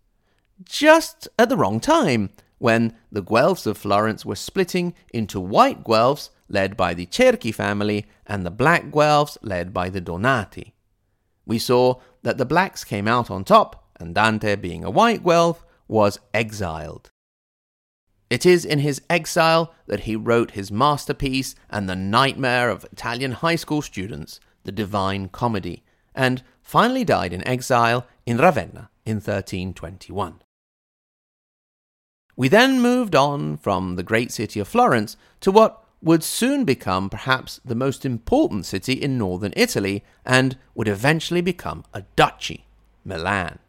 Just 0.63 1.27
at 1.37 1.49
the 1.49 1.57
wrong 1.57 1.79
time, 1.79 2.29
when 2.63 2.93
the 3.11 3.21
Guelphs 3.21 3.67
of 3.67 3.77
Florence 3.77 4.25
were 4.25 4.37
splitting 4.37 4.93
into 5.13 5.37
white 5.37 5.83
Guelphs 5.83 6.29
led 6.47 6.77
by 6.77 6.93
the 6.93 7.05
Cerchi 7.07 7.53
family 7.53 8.05
and 8.25 8.45
the 8.45 8.49
black 8.49 8.85
Guelphs 8.85 9.37
led 9.41 9.73
by 9.73 9.89
the 9.89 9.99
Donati. 9.99 10.73
We 11.45 11.59
saw 11.59 11.99
that 12.21 12.37
the 12.37 12.45
blacks 12.45 12.85
came 12.85 13.05
out 13.05 13.29
on 13.29 13.43
top, 13.43 13.89
and 13.99 14.15
Dante, 14.15 14.55
being 14.55 14.85
a 14.85 14.89
white 14.89 15.25
Guelph, 15.25 15.65
was 15.89 16.21
exiled. 16.33 17.11
It 18.29 18.45
is 18.45 18.63
in 18.63 18.79
his 18.79 19.01
exile 19.09 19.73
that 19.87 20.05
he 20.07 20.15
wrote 20.15 20.51
his 20.51 20.71
masterpiece 20.71 21.55
and 21.69 21.89
the 21.89 21.97
nightmare 21.97 22.69
of 22.69 22.85
Italian 22.93 23.33
high 23.33 23.57
school 23.57 23.81
students, 23.81 24.39
The 24.63 24.71
Divine 24.71 25.27
Comedy, 25.27 25.83
and 26.15 26.41
finally 26.61 27.03
died 27.03 27.33
in 27.33 27.45
exile 27.45 28.07
in 28.25 28.37
Ravenna 28.37 28.89
in 29.05 29.15
1321. 29.15 30.42
We 32.35 32.47
then 32.47 32.81
moved 32.81 33.15
on 33.15 33.57
from 33.57 33.95
the 33.95 34.03
great 34.03 34.31
city 34.31 34.59
of 34.59 34.67
Florence 34.67 35.17
to 35.41 35.51
what 35.51 35.83
would 36.01 36.23
soon 36.23 36.65
become 36.65 37.09
perhaps 37.09 37.61
the 37.63 37.75
most 37.75 38.05
important 38.05 38.65
city 38.65 38.93
in 38.93 39.17
northern 39.17 39.53
Italy 39.55 40.03
and 40.25 40.57
would 40.75 40.87
eventually 40.87 41.41
become 41.41 41.83
a 41.93 42.03
duchy, 42.15 42.65
Milan. 43.05 43.59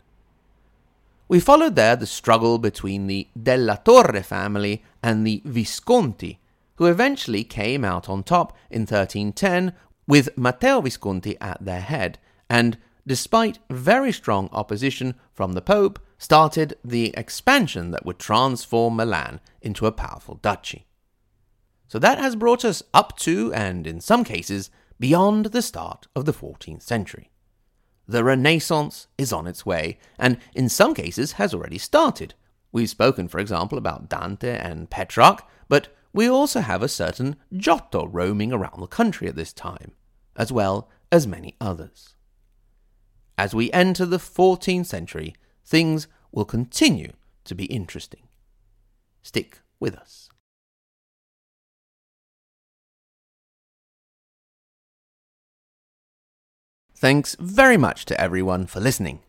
We 1.29 1.41
followed 1.41 1.77
there 1.77 1.97
the 1.97 2.07
struggle 2.07 2.59
between 2.59 3.07
the 3.07 3.29
Della 3.41 3.81
Torre 3.85 4.23
family 4.23 4.83
and 5.03 5.27
the 5.27 5.43
Visconti, 5.45 6.39
who 6.77 6.87
eventually 6.87 7.45
came 7.45 7.85
out 7.85 8.09
on 8.09 8.23
top 8.23 8.57
in 8.71 8.83
1310 8.83 9.73
with 10.07 10.37
Matteo 10.37 10.81
Visconti 10.81 11.37
at 11.41 11.65
their 11.65 11.81
head, 11.81 12.19
and 12.51 12.77
despite 13.07 13.59
very 13.71 14.13
strong 14.13 14.49
opposition 14.53 15.15
from 15.33 15.53
the 15.53 15.63
Pope, 15.63 15.99
started 16.25 16.75
the 16.83 17.13
expansion 17.19 17.91
that 17.91 18.07
would 18.07 18.19
transform 18.19 18.97
Milan 18.97 19.41
into 19.61 19.85
a 19.85 19.93
powerful 19.93 20.37
duchy. 20.37 20.87
So 21.87 21.99
that 21.99 22.17
has 22.17 22.35
brought 22.35 22.65
us 22.65 22.83
up 22.95 23.19
to, 23.19 23.53
and 23.53 23.87
in 23.87 24.01
some 24.01 24.25
cases, 24.25 24.71
beyond 24.99 25.47
the 25.47 25.61
start 25.61 26.07
of 26.17 26.25
the 26.25 26.33
14th 26.33 26.81
century. 26.81 27.31
The 28.09 28.25
Renaissance 28.25 29.07
is 29.19 29.35
on 29.35 29.47
its 29.47 29.67
way, 29.67 29.99
and 30.19 30.39
in 30.55 30.71
some 30.71 30.95
cases 30.95 31.33
has 31.33 31.53
already 31.53 31.77
started. 31.77 32.33
We've 32.73 32.89
spoken, 32.89 33.29
for 33.29 33.39
example, 33.39 33.77
about 33.77 34.09
Dante 34.09 34.57
and 34.57 34.89
Petrarch, 34.89 35.47
but 35.69 35.89
we 36.15 36.27
also 36.27 36.61
have 36.61 36.83
a 36.83 36.89
certain 36.89 37.37
Giotto 37.55 38.07
roaming 38.07 38.51
around 38.51 38.81
the 38.81 38.87
country 38.87 39.29
at 39.29 39.37
this 39.37 39.53
time, 39.53 39.93
as 40.37 40.51
well 40.51 40.89
as 41.13 41.27
many 41.27 41.55
others. 41.61 42.15
As 43.37 43.55
we 43.55 43.71
enter 43.73 44.07
the 44.07 44.17
14th 44.17 44.87
century, 44.87 45.35
things 45.65 46.07
will 46.35 46.45
continue 46.45 47.13
to 47.45 47.55
be 47.55 47.65
interesting. 47.67 48.29
Stick 49.23 49.61
with 49.81 49.95
us. 49.95 50.29
Thanks 56.97 57.37
very 57.39 57.77
much 57.77 58.05
to 58.07 58.21
everyone 58.21 58.67
for 58.67 58.81
listening. 58.81 59.21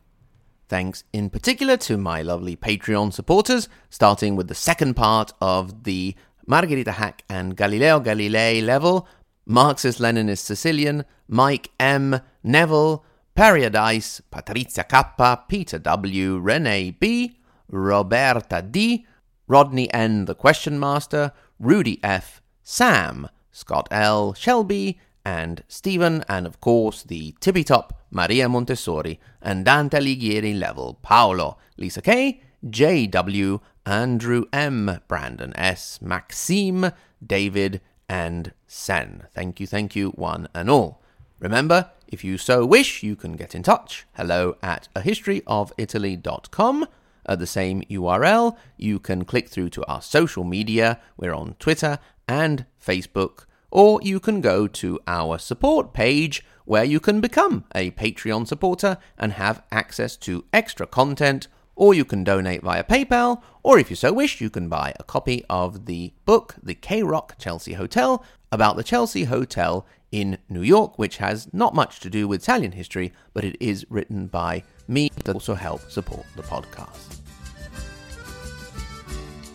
Thanks 0.67 1.03
in 1.13 1.29
particular 1.29 1.77
to 1.77 1.97
my 1.97 2.21
lovely 2.21 2.55
Patreon 2.55 3.13
supporters, 3.13 3.69
starting 3.89 4.35
with 4.35 4.47
the 4.47 4.55
second 4.55 4.95
part 4.95 5.31
of 5.39 5.83
the 5.83 6.15
Margherita 6.47 6.93
Hack 6.93 7.23
and 7.29 7.55
Galileo 7.55 7.99
Galilei 7.99 8.63
level, 8.63 9.07
Marxist 9.45 9.99
Leninist 9.99 10.39
Sicilian, 10.39 11.05
Mike 11.27 11.69
M, 11.79 12.19
Neville, 12.43 13.03
Paradise, 13.35 14.21
Patrizia 14.31 14.87
K, 14.87 15.43
Peter 15.49 15.77
W, 15.77 16.39
Renee 16.39 16.91
B, 16.91 17.37
Roberta 17.69 18.61
D, 18.61 19.05
Rodney 19.45 19.93
N, 19.93 20.23
the 20.23 20.33
Question 20.33 20.79
Master, 20.79 21.33
Rudy 21.59 21.99
F, 22.01 22.41
Sam, 22.63 23.27
Scott 23.51 23.89
L, 23.91 24.33
Shelby, 24.33 24.99
and 25.25 25.63
Stephen, 25.67 26.23
and 26.29 26.47
of 26.47 26.61
course 26.61 27.03
the 27.03 27.35
tippy 27.41 27.65
top 27.65 27.99
Maria 28.09 28.47
Montessori 28.47 29.19
and 29.41 29.65
Dante 29.65 29.99
Alighieri 29.99 30.57
level 30.57 30.97
Paolo, 31.01 31.57
Lisa 31.75 32.01
K, 32.01 32.41
J.W., 32.69 33.59
Andrew 33.85 34.45
M., 34.53 35.01
Brandon 35.09 35.51
S., 35.57 36.01
Maxime, 36.01 36.91
David, 37.25 37.81
and 38.07 38.53
Sen. 38.65 39.27
Thank 39.33 39.59
you, 39.59 39.67
thank 39.67 39.93
you, 39.93 40.11
one 40.11 40.47
and 40.55 40.69
all. 40.69 41.01
Remember, 41.39 41.91
if 42.07 42.23
you 42.23 42.37
so 42.37 42.65
wish, 42.65 43.03
you 43.03 43.15
can 43.15 43.33
get 43.33 43.55
in 43.55 43.63
touch. 43.63 44.05
Hello 44.13 44.57
at 44.61 44.87
a 44.95 45.01
historyofitaly.com. 45.01 46.87
At 47.27 47.39
the 47.39 47.47
same 47.47 47.81
URL, 47.83 48.55
you 48.77 48.99
can 48.99 49.25
click 49.25 49.49
through 49.49 49.69
to 49.69 49.85
our 49.85 50.01
social 50.01 50.43
media. 50.43 50.99
We're 51.17 51.33
on 51.33 51.55
Twitter 51.59 51.99
and 52.27 52.65
Facebook 52.79 53.45
or 53.75 53.99
you 54.01 54.21
can 54.21 54.39
go 54.39 54.67
to 54.67 54.97
our 55.05 55.37
support 55.37 55.91
page 55.91 56.45
where 56.63 56.85
you 56.85 56.97
can 56.97 57.19
become 57.19 57.65
a 57.75 57.91
Patreon 57.91 58.47
supporter 58.47 58.97
and 59.17 59.33
have 59.33 59.61
access 59.69 60.15
to 60.15 60.45
extra 60.53 60.87
content, 60.87 61.49
or 61.75 61.93
you 61.93 62.05
can 62.05 62.23
donate 62.23 62.61
via 62.61 62.83
PayPal, 62.83 63.41
or 63.63 63.79
if 63.79 63.89
you 63.89 63.95
so 63.95 64.13
wish, 64.13 64.41
you 64.41 64.49
can 64.49 64.69
buy 64.69 64.93
a 64.99 65.03
copy 65.03 65.43
of 65.49 65.85
the 65.85 66.13
book, 66.25 66.55
The 66.61 66.75
K 66.75 67.03
Rock 67.03 67.35
Chelsea 67.37 67.73
Hotel, 67.73 68.23
about 68.51 68.77
the 68.77 68.83
Chelsea 68.83 69.25
Hotel 69.25 69.85
in 70.11 70.37
New 70.49 70.61
York, 70.61 70.97
which 70.97 71.17
has 71.17 71.51
not 71.53 71.75
much 71.75 71.99
to 71.99 72.09
do 72.09 72.27
with 72.27 72.41
Italian 72.41 72.71
history, 72.71 73.11
but 73.33 73.43
it 73.43 73.57
is 73.59 73.85
written 73.89 74.27
by 74.27 74.63
me 74.87 75.09
to 75.09 75.33
also 75.33 75.55
help 75.55 75.81
support 75.91 76.25
the 76.35 76.43
podcast. 76.43 77.19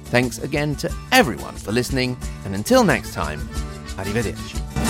Thanks 0.07 0.39
again 0.39 0.75
to 0.77 0.93
everyone 1.13 1.55
for 1.55 1.73
listening, 1.73 2.17
and 2.45 2.55
until 2.55 2.85
next 2.85 3.15
time, 3.15 3.41
Arrivederci. 3.97 4.90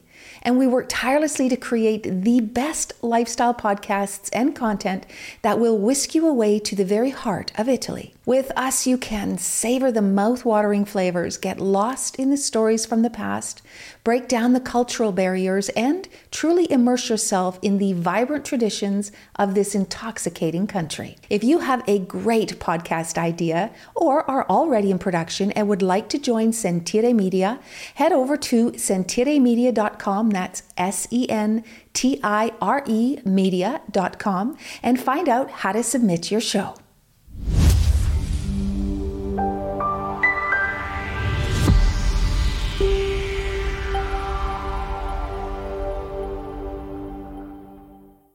and 0.41 0.57
we 0.57 0.67
work 0.67 0.87
tirelessly 0.89 1.49
to 1.49 1.55
create 1.55 2.23
the 2.23 2.39
best 2.39 2.93
lifestyle 3.01 3.53
podcasts 3.53 4.29
and 4.33 4.55
content 4.55 5.05
that 5.41 5.59
will 5.59 5.77
whisk 5.77 6.15
you 6.15 6.27
away 6.27 6.59
to 6.59 6.75
the 6.75 6.85
very 6.85 7.11
heart 7.11 7.51
of 7.57 7.69
Italy. 7.69 8.13
With 8.23 8.51
us, 8.55 8.85
you 8.85 8.97
can 8.97 9.39
savor 9.39 9.91
the 9.91 10.01
mouth-watering 10.01 10.85
flavors, 10.85 11.37
get 11.37 11.59
lost 11.59 12.17
in 12.17 12.29
the 12.29 12.37
stories 12.37 12.85
from 12.85 13.01
the 13.01 13.09
past, 13.09 13.63
break 14.03 14.27
down 14.27 14.53
the 14.53 14.59
cultural 14.59 15.11
barriers, 15.11 15.69
and 15.69 16.07
truly 16.29 16.71
immerse 16.71 17.09
yourself 17.09 17.57
in 17.63 17.79
the 17.79 17.93
vibrant 17.93 18.45
traditions 18.45 19.11
of 19.35 19.55
this 19.55 19.73
intoxicating 19.73 20.67
country. 20.67 21.17
If 21.29 21.43
you 21.43 21.59
have 21.59 21.83
a 21.87 21.97
great 21.99 22.59
podcast 22.59 23.17
idea 23.17 23.71
or 23.95 24.29
are 24.29 24.47
already 24.47 24.91
in 24.91 24.99
production 24.99 25.51
and 25.53 25.67
would 25.67 25.81
like 25.81 26.07
to 26.09 26.19
join 26.19 26.53
Sentire 26.53 27.13
Media, 27.13 27.59
head 27.95 28.11
over 28.11 28.37
to 28.37 28.71
sentiremedia.com, 28.71 30.30
that's 30.33 30.63
S 30.77 31.07
E 31.11 31.29
N 31.29 31.63
T 31.93 32.19
I 32.23 32.51
R 32.61 32.83
E 32.87 33.19
media.com, 33.25 34.57
and 34.83 34.99
find 34.99 35.29
out 35.29 35.51
how 35.51 35.71
to 35.71 35.83
submit 35.83 36.31
your 36.31 36.41
show. 36.41 36.75